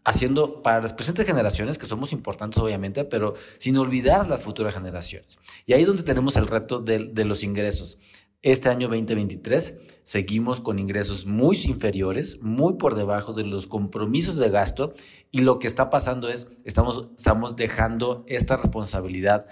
haciendo 0.04 0.62
para 0.62 0.80
las 0.80 0.94
presentes 0.94 1.26
generaciones, 1.26 1.78
que 1.78 1.86
somos 1.86 2.12
importantes 2.12 2.58
obviamente, 2.62 3.04
pero 3.04 3.34
sin 3.58 3.76
olvidar 3.76 4.28
las 4.28 4.42
futuras 4.42 4.74
generaciones. 4.74 5.38
Y 5.66 5.72
ahí 5.72 5.82
es 5.82 5.86
donde 5.86 6.02
tenemos 6.02 6.36
el 6.36 6.46
reto 6.46 6.80
de, 6.80 7.10
de 7.12 7.24
los 7.24 7.42
ingresos. 7.42 7.98
Este 8.44 8.68
año 8.68 8.88
2023 8.88 9.78
seguimos 10.02 10.60
con 10.60 10.78
ingresos 10.78 11.24
muy 11.24 11.56
inferiores, 11.64 12.42
muy 12.42 12.74
por 12.74 12.94
debajo 12.94 13.32
de 13.32 13.44
los 13.44 13.66
compromisos 13.66 14.36
de 14.36 14.50
gasto 14.50 14.92
y 15.30 15.40
lo 15.40 15.58
que 15.58 15.66
está 15.66 15.88
pasando 15.88 16.28
es, 16.28 16.48
estamos, 16.62 17.08
estamos 17.16 17.56
dejando 17.56 18.22
esta 18.26 18.58
responsabilidad 18.58 19.46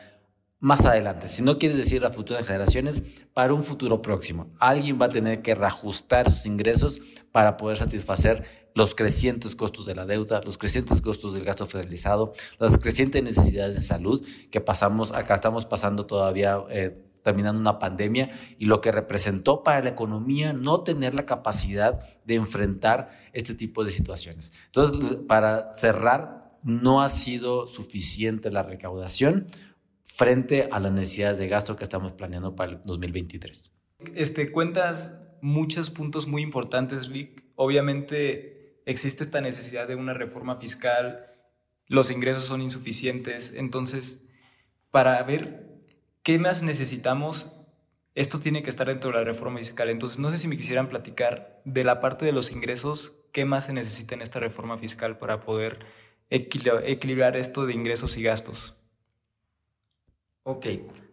más 0.63 0.87
adelante. 0.87 1.29
Si 1.29 1.43
no 1.43 1.59
quieres 1.59 1.77
decir 1.77 2.05
a 2.07 2.11
futuras 2.11 2.47
generaciones, 2.47 3.03
para 3.35 3.53
un 3.53 3.65
futuro 3.65 4.01
próximo. 4.01 4.55
Alguien 4.61 4.97
va 5.01 5.07
a 5.07 5.09
tener 5.09 5.43
que 5.43 5.57
reajustar 5.57 6.31
sus 6.31 6.47
ingresos 6.47 7.01
para 7.33 7.57
poder 7.57 7.77
satisfacer 7.77 8.45
los 8.73 8.95
crecientes 8.95 9.57
costos 9.57 9.87
de 9.87 9.97
la 9.97 10.07
deuda, 10.07 10.41
los 10.45 10.59
crecientes 10.59 11.01
costos 11.01 11.35
del 11.35 11.45
gasto 11.45 11.67
federalizado, 11.67 12.33
las 12.61 12.79
crecientes 12.79 13.25
necesidades 13.25 13.75
de 13.75 13.83
salud 13.83 14.25
que 14.53 14.61
pasamos, 14.61 15.11
acá 15.11 15.35
estamos 15.35 15.67
pasando 15.67 16.07
todavía. 16.07 16.59
Eh, 16.71 16.95
terminando 17.23 17.61
una 17.61 17.79
pandemia 17.79 18.31
y 18.59 18.67
lo 18.67 18.81
que 18.81 18.91
representó 18.91 19.63
para 19.63 19.81
la 19.81 19.91
economía 19.91 20.53
no 20.53 20.81
tener 20.81 21.15
la 21.15 21.25
capacidad 21.25 22.01
de 22.25 22.35
enfrentar 22.35 23.11
este 23.33 23.55
tipo 23.55 23.85
de 23.85 23.91
situaciones. 23.91 24.51
Entonces, 24.67 25.19
para 25.29 25.73
cerrar, 25.73 26.41
no 26.65 27.01
ha 27.01 27.09
sido 27.09 27.69
suficiente 27.69 28.51
la 28.51 28.65
recaudación 28.65 29.47
frente 30.15 30.69
a 30.71 30.79
las 30.79 30.93
necesidades 30.93 31.39
de 31.39 31.49
gasto 31.49 31.75
que 31.75 31.85
estamos 31.85 32.13
planeando 32.13 32.55
para 32.55 32.73
el 32.73 32.83
2023. 32.85 33.73
Este, 34.15 34.53
cuentas 34.53 35.13
muchos 35.41 35.91
puntos 35.91 36.27
muy 36.27 36.43
importantes, 36.43 37.09
Rick. 37.09 37.45
Obviamente 37.55 38.83
existe 38.85 39.25
esta 39.25 39.41
necesidad 39.41 39.89
de 39.89 39.95
una 39.95 40.13
reforma 40.13 40.57
fiscal, 40.57 41.27
los 41.87 42.11
ingresos 42.11 42.45
son 42.45 42.63
insuficientes, 42.63 43.55
entonces, 43.55 44.25
para 44.91 45.23
ver 45.23 45.73
¿qué 46.23 46.39
más 46.39 46.63
necesitamos? 46.63 47.51
Esto 48.15 48.39
tiene 48.39 48.63
que 48.63 48.71
estar 48.71 48.89
dentro 48.89 49.11
de 49.11 49.17
la 49.17 49.25
reforma 49.25 49.59
fiscal. 49.59 49.89
Entonces, 49.89 50.19
no 50.19 50.31
sé 50.31 50.37
si 50.37 50.47
me 50.47 50.57
quisieran 50.57 50.89
platicar 50.89 51.63
de 51.65 51.85
la 51.85 52.01
parte 52.01 52.27
de 52.27 52.33
los 52.33 52.51
ingresos, 52.51 53.25
¿qué 53.33 53.47
más 53.47 53.65
se 53.65 53.73
necesita 53.73 54.15
en 54.15 54.21
esta 54.21 54.41
reforma 54.41 54.77
fiscal 54.77 55.17
para 55.17 55.41
poder 55.41 55.87
equilibrar 56.29 57.37
esto 57.37 57.65
de 57.65 57.73
ingresos 57.73 58.17
y 58.19 58.23
gastos? 58.23 58.77
Ok, 60.45 60.67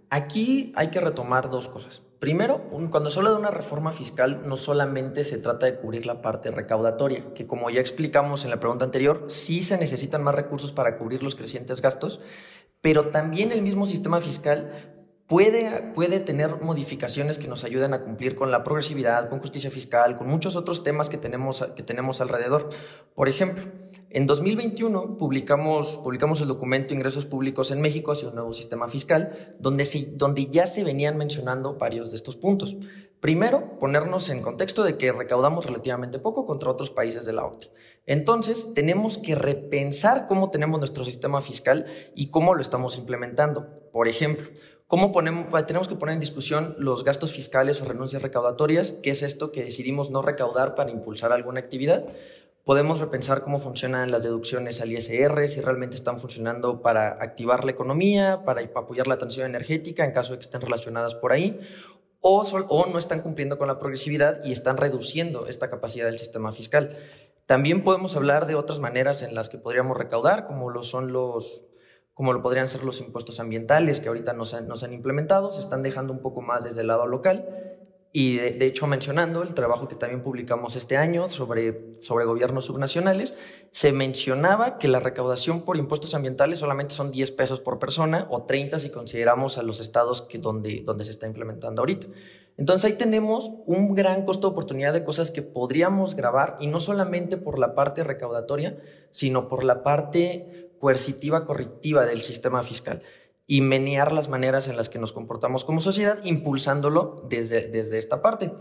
aquí 0.09 0.73
hay 0.75 0.89
que 0.89 0.99
retomar 0.99 1.51
dos 1.51 1.69
cosas. 1.69 2.01
Primero, 2.17 2.67
cuando 2.89 3.11
se 3.11 3.19
habla 3.19 3.29
de 3.29 3.37
una 3.37 3.51
reforma 3.51 3.93
fiscal, 3.93 4.41
no 4.47 4.57
solamente 4.57 5.23
se 5.23 5.37
trata 5.37 5.67
de 5.67 5.75
cubrir 5.75 6.07
la 6.07 6.23
parte 6.23 6.49
recaudatoria, 6.49 7.31
que 7.35 7.45
como 7.45 7.69
ya 7.69 7.79
explicamos 7.79 8.43
en 8.43 8.49
la 8.49 8.59
pregunta 8.59 8.85
anterior, 8.85 9.25
sí 9.27 9.61
se 9.61 9.77
necesitan 9.77 10.23
más 10.23 10.33
recursos 10.33 10.71
para 10.71 10.97
cubrir 10.97 11.21
los 11.21 11.35
crecientes 11.35 11.79
gastos, 11.79 12.21
pero 12.81 13.03
también 13.03 13.51
el 13.51 13.61
mismo 13.61 13.85
sistema 13.85 14.19
fiscal 14.19 14.98
puede, 15.29 15.83
puede 15.93 16.19
tener 16.19 16.59
modificaciones 16.59 17.37
que 17.37 17.47
nos 17.47 17.63
ayuden 17.63 17.93
a 17.93 18.01
cumplir 18.01 18.35
con 18.35 18.49
la 18.49 18.63
progresividad, 18.63 19.29
con 19.29 19.39
justicia 19.39 19.69
fiscal, 19.69 20.17
con 20.17 20.27
muchos 20.27 20.55
otros 20.55 20.83
temas 20.83 21.07
que 21.07 21.17
tenemos, 21.17 21.63
que 21.75 21.83
tenemos 21.83 22.19
alrededor. 22.19 22.67
Por 23.13 23.29
ejemplo, 23.29 23.63
en 24.09 24.25
2021 24.25 25.17
publicamos, 25.17 25.97
publicamos 25.97 26.41
el 26.41 26.47
documento 26.47 26.95
Ingresos 26.95 27.27
Públicos 27.27 27.69
en 27.69 27.79
México 27.79 28.11
hacia 28.11 28.29
un 28.29 28.35
nuevo 28.35 28.53
sistema 28.53 28.87
fiscal, 28.87 29.55
donde, 29.59 29.87
donde 30.13 30.47
ya 30.47 30.65
se 30.65 30.83
venían 30.83 31.15
mencionando 31.15 31.75
varios 31.75 32.09
de 32.09 32.17
estos 32.17 32.35
puntos. 32.35 32.75
Primero, 33.19 33.77
ponernos 33.77 34.29
en 34.29 34.41
contexto 34.41 34.83
de 34.83 34.97
que 34.97 35.11
recaudamos 35.11 35.65
relativamente 35.65 36.17
poco 36.17 36.47
contra 36.47 36.71
otros 36.71 36.89
países 36.89 37.25
de 37.25 37.33
la 37.33 37.45
OCDE. 37.45 37.69
Entonces, 38.07 38.73
tenemos 38.73 39.19
que 39.19 39.35
repensar 39.35 40.25
cómo 40.25 40.49
tenemos 40.49 40.79
nuestro 40.79 41.05
sistema 41.05 41.41
fiscal 41.41 41.85
y 42.15 42.31
cómo 42.31 42.55
lo 42.55 42.61
estamos 42.61 42.97
implementando. 42.97 43.89
Por 43.91 44.07
ejemplo, 44.07 44.47
¿Cómo 44.89 45.11
ponemos, 45.11 45.45
tenemos 45.67 45.87
que 45.87 45.93
poner 45.93 46.13
en 46.13 46.19
discusión 46.19 46.75
los 46.79 47.03
gastos 47.03 47.31
fiscales 47.33 47.79
o 47.79 47.85
renuncias 47.85 48.23
recaudatorias? 48.23 48.93
¿Qué 49.03 49.11
es 49.11 49.21
esto 49.21 49.51
que 49.51 49.63
decidimos 49.63 50.09
no 50.09 50.23
recaudar 50.23 50.73
para 50.73 50.89
impulsar 50.89 51.31
alguna 51.31 51.59
actividad? 51.59 52.05
Podemos 52.65 52.99
repensar 52.99 53.43
cómo 53.43 53.59
funcionan 53.59 54.09
las 54.09 54.23
deducciones 54.23 54.81
al 54.81 54.91
ISR, 54.91 55.47
si 55.47 55.61
realmente 55.61 55.95
están 55.95 56.17
funcionando 56.17 56.81
para 56.81 57.21
activar 57.21 57.65
la 57.65 57.71
economía, 57.71 58.41
para 58.45 58.63
apoyar 58.63 59.05
la 59.05 59.19
transición 59.19 59.45
energética 59.45 60.05
en 60.05 60.11
caso 60.11 60.31
de 60.31 60.39
que 60.39 60.45
estén 60.45 60.61
relacionadas 60.61 61.13
por 61.13 61.33
ahí, 61.33 61.59
o, 62.21 62.41
o 62.41 62.85
no 62.87 62.97
están 62.97 63.21
cumpliendo 63.21 63.59
con 63.59 63.67
la 63.67 63.77
progresividad 63.77 64.43
y 64.43 64.53
están 64.53 64.77
reduciendo 64.77 65.45
esta 65.45 65.69
capacidad 65.69 66.07
del 66.07 66.17
sistema 66.17 66.51
fiscal. 66.51 66.97
También 67.45 67.83
podemos 67.83 68.15
hablar 68.15 68.47
de 68.47 68.55
otras 68.55 68.79
maneras 68.79 69.21
en 69.21 69.35
las 69.35 69.49
que 69.49 69.59
podríamos 69.59 69.95
recaudar, 69.95 70.47
como 70.47 70.71
lo 70.71 70.81
son 70.81 71.13
los, 71.13 71.68
como 72.19 72.33
lo 72.33 72.41
podrían 72.41 72.67
ser 72.67 72.83
los 72.83 72.99
impuestos 72.99 73.39
ambientales 73.39 74.01
que 74.01 74.09
ahorita 74.09 74.33
nos 74.33 74.53
han, 74.53 74.67
nos 74.67 74.83
han 74.83 74.91
implementado, 74.91 75.53
se 75.53 75.61
están 75.61 75.83
dejando 75.83 76.11
un 76.11 76.19
poco 76.19 76.41
más 76.41 76.65
desde 76.65 76.81
el 76.81 76.87
lado 76.87 77.07
local. 77.07 77.47
Y 78.11 78.35
de, 78.35 78.65
hecho, 78.65 78.87
mencionando 78.87 79.41
el 79.41 79.53
trabajo 79.53 79.87
que 79.87 79.95
también 79.95 80.21
publicamos 80.21 80.75
este 80.75 80.97
año 80.97 81.29
sobre, 81.29 81.95
sobre 81.97 82.25
gobiernos 82.25 82.65
subnacionales, 82.65 83.35
se 83.71 83.93
mencionaba 83.93 84.77
que 84.77 84.89
la 84.89 84.99
recaudación 84.99 85.61
por 85.61 85.77
impuestos 85.77 86.13
ambientales 86.13 86.59
solamente 86.59 86.93
son 86.93 87.13
10 87.13 87.31
pesos 87.31 87.61
por 87.61 87.79
persona 87.79 88.27
o 88.29 88.43
30 88.43 88.79
si 88.79 88.89
consideramos 88.89 89.57
a 89.57 89.63
los 89.63 89.79
estados 89.79 90.21
que 90.21 90.39
donde, 90.39 90.81
donde 90.83 91.05
se 91.05 91.11
está 91.11 91.25
implementando 91.25 91.81
ahorita. 91.81 92.07
Entonces 92.57 92.91
ahí 92.91 92.97
tenemos 92.97 93.49
un 93.65 93.95
gran 93.95 94.25
costo 94.25 94.47
de 94.47 94.51
oportunidad 94.51 94.91
de 94.91 95.05
cosas 95.05 95.31
que 95.31 95.41
podríamos 95.41 96.15
grabar 96.17 96.57
y 96.59 96.67
no 96.67 96.81
solamente 96.81 97.37
por 97.37 97.57
la 97.57 97.73
parte 97.75 98.03
recaudatoria, 98.03 98.77
sino 99.11 99.47
por 99.47 99.63
la 99.63 99.83
parte 99.83 100.68
coercitiva 100.79 101.45
correctiva 101.45 102.05
del 102.05 102.21
sistema 102.21 102.63
fiscal 102.63 103.03
y 103.45 103.61
menear 103.61 104.11
las 104.11 104.29
maneras 104.29 104.67
en 104.67 104.77
las 104.77 104.89
que 104.89 104.99
nos 104.99 105.11
comportamos 105.11 105.65
como 105.65 105.81
sociedad, 105.81 106.19
impulsándolo 106.23 107.25
desde, 107.29 107.67
desde 107.67 107.97
esta 107.97 108.21
parte. 108.21 108.51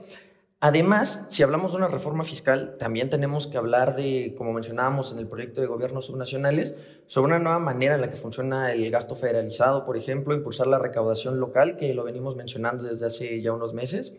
Además, 0.60 1.26
si 1.28 1.44
hablamos 1.44 1.70
de 1.70 1.78
una 1.78 1.86
reforma 1.86 2.24
fiscal, 2.24 2.76
también 2.78 3.10
tenemos 3.10 3.46
que 3.46 3.58
hablar 3.58 3.94
de, 3.94 4.34
como 4.36 4.52
mencionábamos 4.52 5.12
en 5.12 5.18
el 5.18 5.28
proyecto 5.28 5.60
de 5.60 5.68
gobiernos 5.68 6.06
subnacionales, 6.06 6.74
sobre 7.06 7.28
una 7.34 7.38
nueva 7.38 7.60
manera 7.60 7.94
en 7.94 8.00
la 8.00 8.10
que 8.10 8.16
funciona 8.16 8.72
el 8.72 8.90
gasto 8.90 9.14
federalizado, 9.14 9.84
por 9.84 9.96
ejemplo, 9.96 10.34
impulsar 10.34 10.66
la 10.66 10.80
recaudación 10.80 11.38
local, 11.38 11.76
que 11.76 11.94
lo 11.94 12.02
venimos 12.02 12.34
mencionando 12.34 12.82
desde 12.82 13.06
hace 13.06 13.40
ya 13.40 13.52
unos 13.52 13.72
meses, 13.72 14.14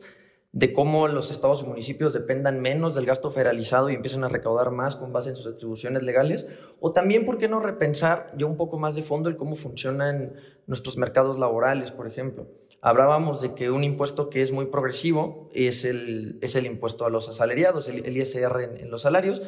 de 0.51 0.73
cómo 0.73 1.07
los 1.07 1.29
estados 1.29 1.61
y 1.61 1.65
municipios 1.65 2.11
dependan 2.11 2.59
menos 2.59 2.95
del 2.95 3.05
gasto 3.05 3.29
federalizado 3.29 3.89
y 3.89 3.95
empiecen 3.95 4.23
a 4.23 4.29
recaudar 4.29 4.71
más 4.71 4.95
con 4.95 5.13
base 5.13 5.29
en 5.29 5.35
sus 5.35 5.45
atribuciones 5.45 6.01
legales, 6.01 6.47
o 6.79 6.91
también, 6.91 7.25
¿por 7.25 7.37
qué 7.37 7.47
no 7.47 7.59
repensar 7.59 8.33
ya 8.35 8.47
un 8.47 8.57
poco 8.57 8.79
más 8.79 8.95
de 8.95 9.03
fondo 9.03 9.29
el 9.29 9.37
cómo 9.37 9.55
funcionan 9.55 10.33
nuestros 10.65 10.97
mercados 10.97 11.37
laborales, 11.37 11.91
por 11.91 12.07
ejemplo? 12.07 12.47
Hablábamos 12.81 13.41
de 13.41 13.53
que 13.53 13.69
un 13.69 13.83
impuesto 13.83 14.29
que 14.29 14.41
es 14.41 14.51
muy 14.51 14.65
progresivo 14.65 15.49
es 15.53 15.85
el, 15.85 16.39
es 16.41 16.55
el 16.55 16.65
impuesto 16.65 17.05
a 17.05 17.09
los 17.11 17.29
asalariados, 17.29 17.87
el, 17.87 18.17
ISR 18.17 18.79
en, 18.79 18.89
los 18.89 19.03
salarios, 19.03 19.43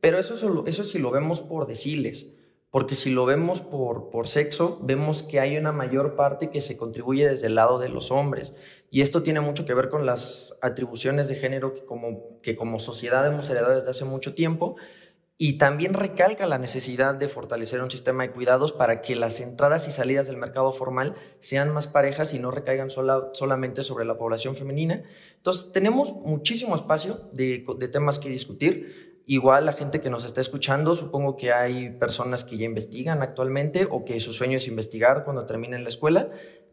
pero 0.00 0.18
eso, 0.18 0.64
eso 0.66 0.84
si 0.84 0.98
lo 0.98 1.10
vemos 1.10 1.40
por 1.40 1.66
deciles 1.66 2.34
porque 2.72 2.94
si 2.94 3.10
lo 3.10 3.26
vemos 3.26 3.60
por, 3.60 4.08
por 4.08 4.26
sexo, 4.26 4.80
vemos 4.82 5.22
que 5.22 5.40
hay 5.40 5.58
una 5.58 5.72
mayor 5.72 6.16
parte 6.16 6.48
que 6.48 6.62
se 6.62 6.78
contribuye 6.78 7.28
desde 7.28 7.48
el 7.48 7.54
lado 7.54 7.78
de 7.78 7.90
los 7.90 8.10
hombres. 8.10 8.54
Y 8.90 9.02
esto 9.02 9.22
tiene 9.22 9.42
mucho 9.42 9.66
que 9.66 9.74
ver 9.74 9.90
con 9.90 10.06
las 10.06 10.56
atribuciones 10.62 11.28
de 11.28 11.36
género 11.36 11.74
que 11.74 11.84
como, 11.84 12.40
que 12.40 12.56
como 12.56 12.78
sociedad 12.78 13.26
hemos 13.26 13.50
heredado 13.50 13.74
desde 13.74 13.90
hace 13.90 14.06
mucho 14.06 14.34
tiempo. 14.34 14.76
Y 15.36 15.58
también 15.58 15.92
recalca 15.92 16.46
la 16.46 16.56
necesidad 16.56 17.14
de 17.14 17.28
fortalecer 17.28 17.82
un 17.82 17.90
sistema 17.90 18.22
de 18.22 18.32
cuidados 18.32 18.72
para 18.72 19.02
que 19.02 19.16
las 19.16 19.40
entradas 19.40 19.86
y 19.86 19.90
salidas 19.90 20.26
del 20.26 20.38
mercado 20.38 20.72
formal 20.72 21.14
sean 21.40 21.74
más 21.74 21.88
parejas 21.88 22.32
y 22.32 22.38
no 22.38 22.50
recaigan 22.50 22.88
sola, 22.88 23.28
solamente 23.34 23.82
sobre 23.82 24.06
la 24.06 24.16
población 24.16 24.54
femenina. 24.54 25.02
Entonces, 25.36 25.72
tenemos 25.72 26.14
muchísimo 26.14 26.74
espacio 26.74 27.28
de, 27.34 27.66
de 27.78 27.88
temas 27.88 28.18
que 28.18 28.30
discutir. 28.30 29.11
Igual 29.26 29.66
la 29.66 29.72
gente 29.72 30.00
que 30.00 30.10
nos 30.10 30.24
está 30.24 30.40
escuchando, 30.40 30.94
supongo 30.94 31.36
que 31.36 31.52
hay 31.52 31.90
personas 31.90 32.44
que 32.44 32.56
ya 32.56 32.64
investigan 32.64 33.22
actualmente 33.22 33.86
o 33.90 34.04
que 34.04 34.18
su 34.20 34.32
sueño 34.32 34.56
es 34.56 34.66
investigar 34.66 35.24
cuando 35.24 35.46
terminen 35.46 35.84
la 35.84 35.88
escuela. 35.88 36.30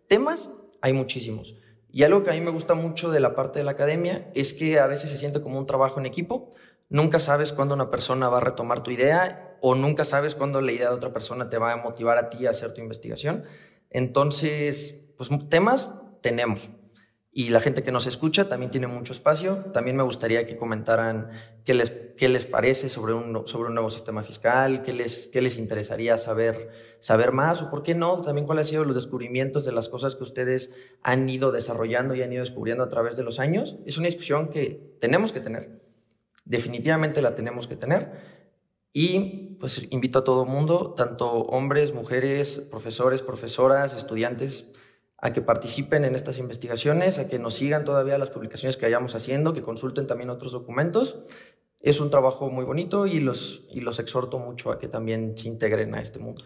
Temas 0.07 0.53
hay 0.81 0.93
muchísimos. 0.93 1.55
Y 1.91 2.03
algo 2.03 2.23
que 2.23 2.29
a 2.29 2.33
mí 2.33 2.41
me 2.41 2.51
gusta 2.51 2.73
mucho 2.73 3.09
de 3.11 3.19
la 3.19 3.35
parte 3.35 3.59
de 3.59 3.65
la 3.65 3.71
academia 3.71 4.29
es 4.35 4.53
que 4.53 4.79
a 4.79 4.87
veces 4.87 5.09
se 5.09 5.17
siente 5.17 5.41
como 5.41 5.57
un 5.57 5.65
trabajo 5.65 5.99
en 5.99 6.05
equipo. 6.05 6.51
Nunca 6.87 7.19
sabes 7.19 7.53
cuándo 7.53 7.75
una 7.75 7.89
persona 7.89 8.29
va 8.29 8.37
a 8.37 8.41
retomar 8.41 8.83
tu 8.83 8.91
idea 8.91 9.57
o 9.61 9.75
nunca 9.75 10.05
sabes 10.05 10.35
cuándo 10.35 10.61
la 10.61 10.71
idea 10.71 10.89
de 10.89 10.95
otra 10.95 11.13
persona 11.13 11.49
te 11.49 11.57
va 11.57 11.73
a 11.73 11.77
motivar 11.77 12.17
a 12.17 12.29
ti 12.29 12.45
a 12.45 12.51
hacer 12.51 12.73
tu 12.73 12.81
investigación. 12.81 13.43
Entonces, 13.89 15.09
pues 15.17 15.29
temas 15.49 15.93
tenemos. 16.21 16.69
Y 17.31 17.49
la 17.49 17.59
gente 17.59 17.83
que 17.83 17.91
nos 17.91 18.07
escucha 18.07 18.47
también 18.47 18.71
tiene 18.71 18.87
mucho 18.87 19.13
espacio. 19.13 19.65
También 19.71 19.95
me 19.95 20.01
gustaría 20.01 20.47
que 20.47 20.57
comentaran 20.57 21.29
qué 21.63 21.75
les, 21.75 21.91
qué 22.17 22.27
les 22.27 22.45
parece 22.45 22.89
sobre 22.89 23.13
un, 23.13 23.45
sobre 23.45 23.69
un 23.69 23.75
nuevo 23.75 23.91
sistema 23.91 24.23
fiscal, 24.23 24.81
qué 24.81 24.93
les, 24.93 25.27
qué 25.27 25.41
les 25.41 25.57
interesaría 25.57 26.17
saber, 26.17 26.69
saber 26.99 27.31
más 27.31 27.61
o 27.61 27.69
por 27.69 27.83
qué 27.83 27.93
no, 27.93 28.19
también 28.21 28.47
cuáles 28.47 28.67
han 28.67 28.69
sido 28.71 28.83
los 28.83 28.95
descubrimientos 28.95 29.63
de 29.63 29.71
las 29.71 29.89
cosas 29.89 30.15
que 30.15 30.23
ustedes 30.23 30.73
han 31.03 31.29
ido 31.29 31.51
desarrollando 31.51 32.15
y 32.15 32.23
han 32.23 32.33
ido 32.33 32.41
descubriendo 32.41 32.83
a 32.83 32.89
través 32.89 33.15
de 33.15 33.23
los 33.23 33.39
años. 33.39 33.77
Es 33.85 33.99
una 33.99 34.07
discusión 34.07 34.49
que 34.49 34.95
tenemos 34.99 35.31
que 35.31 35.39
tener. 35.39 35.83
Definitivamente 36.45 37.21
la 37.21 37.35
tenemos 37.35 37.67
que 37.67 37.75
tener. 37.75 38.39
Y 38.91 39.57
pues 39.59 39.85
invito 39.91 40.19
a 40.19 40.23
todo 40.23 40.45
mundo, 40.45 40.95
tanto 40.97 41.31
hombres, 41.31 41.93
mujeres, 41.93 42.59
profesores, 42.71 43.21
profesoras, 43.21 43.95
estudiantes, 43.95 44.71
a 45.21 45.33
que 45.33 45.41
participen 45.41 46.05
en 46.05 46.15
estas 46.15 46.39
investigaciones, 46.39 47.19
a 47.19 47.27
que 47.27 47.39
nos 47.39 47.55
sigan 47.55 47.85
todavía 47.85 48.17
las 48.17 48.29
publicaciones 48.29 48.77
que 48.77 48.85
vayamos 48.85 49.15
haciendo, 49.15 49.53
que 49.53 49.61
consulten 49.61 50.07
también 50.07 50.29
otros 50.29 50.51
documentos. 50.51 51.19
Es 51.81 51.99
un 51.99 52.09
trabajo 52.09 52.49
muy 52.49 52.65
bonito 52.65 53.07
y 53.07 53.19
los, 53.19 53.65
y 53.71 53.81
los 53.81 53.99
exhorto 53.99 54.39
mucho 54.39 54.71
a 54.71 54.79
que 54.79 54.87
también 54.87 55.37
se 55.37 55.47
integren 55.47 55.95
a 55.95 56.01
este 56.01 56.19
mundo. 56.19 56.45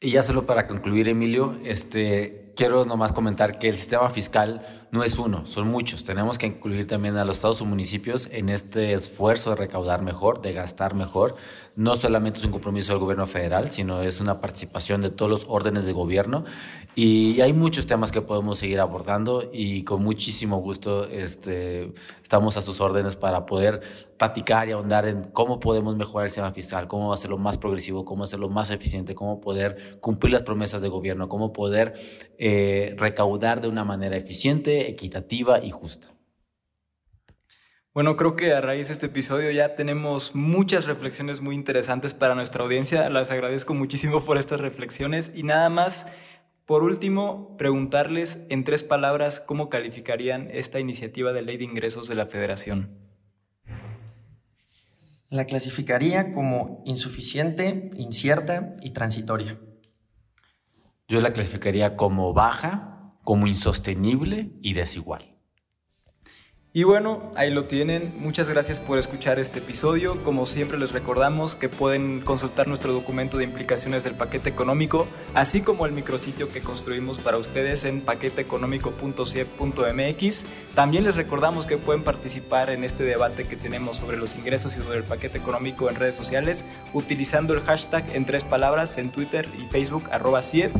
Y 0.00 0.10
ya 0.10 0.22
solo 0.22 0.46
para 0.46 0.66
concluir, 0.66 1.08
Emilio, 1.08 1.56
este, 1.64 2.51
quiero 2.54 2.84
nomás 2.84 3.12
comentar 3.12 3.58
que 3.58 3.68
el 3.68 3.76
sistema 3.76 4.08
fiscal 4.10 4.62
no 4.90 5.02
es 5.02 5.18
uno, 5.18 5.46
son 5.46 5.68
muchos. 5.68 6.04
Tenemos 6.04 6.36
que 6.36 6.46
incluir 6.46 6.86
también 6.86 7.16
a 7.16 7.24
los 7.24 7.36
estados 7.36 7.62
o 7.62 7.64
municipios 7.64 8.28
en 8.30 8.50
este 8.50 8.92
esfuerzo 8.92 9.50
de 9.50 9.56
recaudar 9.56 10.02
mejor, 10.02 10.42
de 10.42 10.52
gastar 10.52 10.94
mejor. 10.94 11.36
No 11.76 11.94
solamente 11.94 12.38
es 12.38 12.44
un 12.44 12.50
compromiso 12.50 12.92
del 12.92 13.00
gobierno 13.00 13.26
federal, 13.26 13.70
sino 13.70 14.02
es 14.02 14.20
una 14.20 14.40
participación 14.40 15.00
de 15.00 15.10
todos 15.10 15.30
los 15.30 15.46
órdenes 15.48 15.86
de 15.86 15.92
gobierno. 15.92 16.44
Y 16.94 17.40
hay 17.40 17.54
muchos 17.54 17.86
temas 17.86 18.12
que 18.12 18.20
podemos 18.20 18.58
seguir 18.58 18.80
abordando 18.80 19.48
y 19.50 19.82
con 19.84 20.02
muchísimo 20.02 20.58
gusto 20.58 21.06
este, 21.06 21.94
estamos 22.22 22.58
a 22.58 22.62
sus 22.62 22.82
órdenes 22.82 23.16
para 23.16 23.46
poder 23.46 23.80
platicar 24.18 24.68
y 24.68 24.72
ahondar 24.72 25.06
en 25.06 25.24
cómo 25.24 25.58
podemos 25.58 25.96
mejorar 25.96 26.26
el 26.26 26.30
sistema 26.30 26.52
fiscal, 26.52 26.86
cómo 26.86 27.12
hacerlo 27.12 27.38
más 27.38 27.58
progresivo, 27.58 28.04
cómo 28.04 28.24
hacerlo 28.24 28.48
más 28.48 28.70
eficiente, 28.70 29.14
cómo 29.14 29.40
poder 29.40 29.98
cumplir 30.00 30.32
las 30.32 30.42
promesas 30.42 30.82
de 30.82 30.88
gobierno, 30.88 31.28
cómo 31.28 31.52
poder 31.52 31.94
eh, 32.44 32.96
recaudar 32.98 33.60
de 33.60 33.68
una 33.68 33.84
manera 33.84 34.16
eficiente 34.16 34.90
equitativa 34.90 35.62
y 35.62 35.70
justa. 35.70 36.08
Bueno, 37.94 38.16
creo 38.16 38.34
que 38.34 38.52
a 38.52 38.60
raíz 38.60 38.88
de 38.88 38.94
este 38.94 39.06
episodio 39.06 39.52
ya 39.52 39.76
tenemos 39.76 40.34
muchas 40.34 40.86
reflexiones 40.86 41.40
muy 41.40 41.54
interesantes 41.54 42.14
para 42.14 42.34
nuestra 42.34 42.64
audiencia. 42.64 43.08
Las 43.10 43.30
agradezco 43.30 43.74
muchísimo 43.74 44.20
por 44.24 44.38
estas 44.38 44.60
reflexiones 44.60 45.30
y 45.32 45.44
nada 45.44 45.68
más, 45.68 46.08
por 46.66 46.82
último, 46.82 47.56
preguntarles 47.58 48.44
en 48.48 48.64
tres 48.64 48.82
palabras 48.82 49.38
cómo 49.38 49.68
calificarían 49.68 50.48
esta 50.50 50.80
iniciativa 50.80 51.32
de 51.32 51.42
ley 51.42 51.58
de 51.58 51.64
ingresos 51.64 52.08
de 52.08 52.16
la 52.16 52.26
Federación. 52.26 52.98
La 55.30 55.44
clasificaría 55.44 56.32
como 56.32 56.82
insuficiente, 56.86 57.88
incierta 57.96 58.72
y 58.82 58.90
transitoria. 58.90 59.60
Yo 61.08 61.20
la 61.20 61.32
clasificaría 61.32 61.96
como 61.96 62.32
baja, 62.32 63.16
como 63.24 63.46
insostenible 63.46 64.52
y 64.62 64.74
desigual. 64.74 65.31
Y 66.74 66.84
bueno, 66.84 67.30
ahí 67.34 67.50
lo 67.50 67.66
tienen. 67.66 68.14
Muchas 68.18 68.48
gracias 68.48 68.80
por 68.80 68.98
escuchar 68.98 69.38
este 69.38 69.58
episodio. 69.58 70.16
Como 70.24 70.46
siempre 70.46 70.78
les 70.78 70.92
recordamos 70.92 71.54
que 71.54 71.68
pueden 71.68 72.22
consultar 72.22 72.66
nuestro 72.66 72.94
documento 72.94 73.36
de 73.36 73.44
implicaciones 73.44 74.04
del 74.04 74.14
paquete 74.14 74.48
económico, 74.48 75.06
así 75.34 75.60
como 75.60 75.84
el 75.84 75.92
micrositio 75.92 76.48
que 76.48 76.62
construimos 76.62 77.18
para 77.18 77.36
ustedes 77.36 77.84
en 77.84 78.00
paqueteeconómico.ciep.mx. 78.00 80.44
También 80.74 81.04
les 81.04 81.16
recordamos 81.16 81.66
que 81.66 81.76
pueden 81.76 82.04
participar 82.04 82.70
en 82.70 82.84
este 82.84 83.04
debate 83.04 83.46
que 83.46 83.56
tenemos 83.56 83.98
sobre 83.98 84.16
los 84.16 84.34
ingresos 84.34 84.74
y 84.78 84.80
sobre 84.80 84.96
el 84.96 85.04
paquete 85.04 85.36
económico 85.36 85.90
en 85.90 85.96
redes 85.96 86.14
sociales 86.14 86.64
utilizando 86.94 87.52
el 87.52 87.60
hashtag 87.60 88.16
en 88.16 88.24
tres 88.24 88.44
palabras 88.44 88.96
en 88.96 89.10
Twitter 89.10 89.46
y 89.62 89.68
Facebook 89.70 90.04
arroba 90.10 90.40
CIEP 90.40 90.72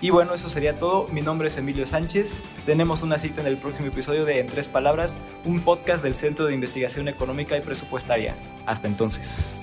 y 0.00 0.10
bueno, 0.10 0.34
eso 0.34 0.48
sería 0.48 0.78
todo. 0.78 1.08
Mi 1.08 1.22
nombre 1.22 1.48
es 1.48 1.56
Emilio 1.56 1.86
Sánchez. 1.86 2.40
Tenemos 2.66 3.02
una 3.02 3.18
cita 3.18 3.40
en 3.40 3.48
el 3.48 3.56
próximo 3.56 3.88
episodio 3.88 4.24
de 4.24 4.38
En 4.38 4.46
Tres 4.46 4.68
Palabras, 4.68 5.18
un 5.44 5.60
podcast 5.60 6.04
del 6.04 6.14
Centro 6.14 6.46
de 6.46 6.54
Investigación 6.54 7.08
Económica 7.08 7.56
y 7.56 7.60
Presupuestaria. 7.60 8.34
Hasta 8.64 8.86
entonces. 8.86 9.58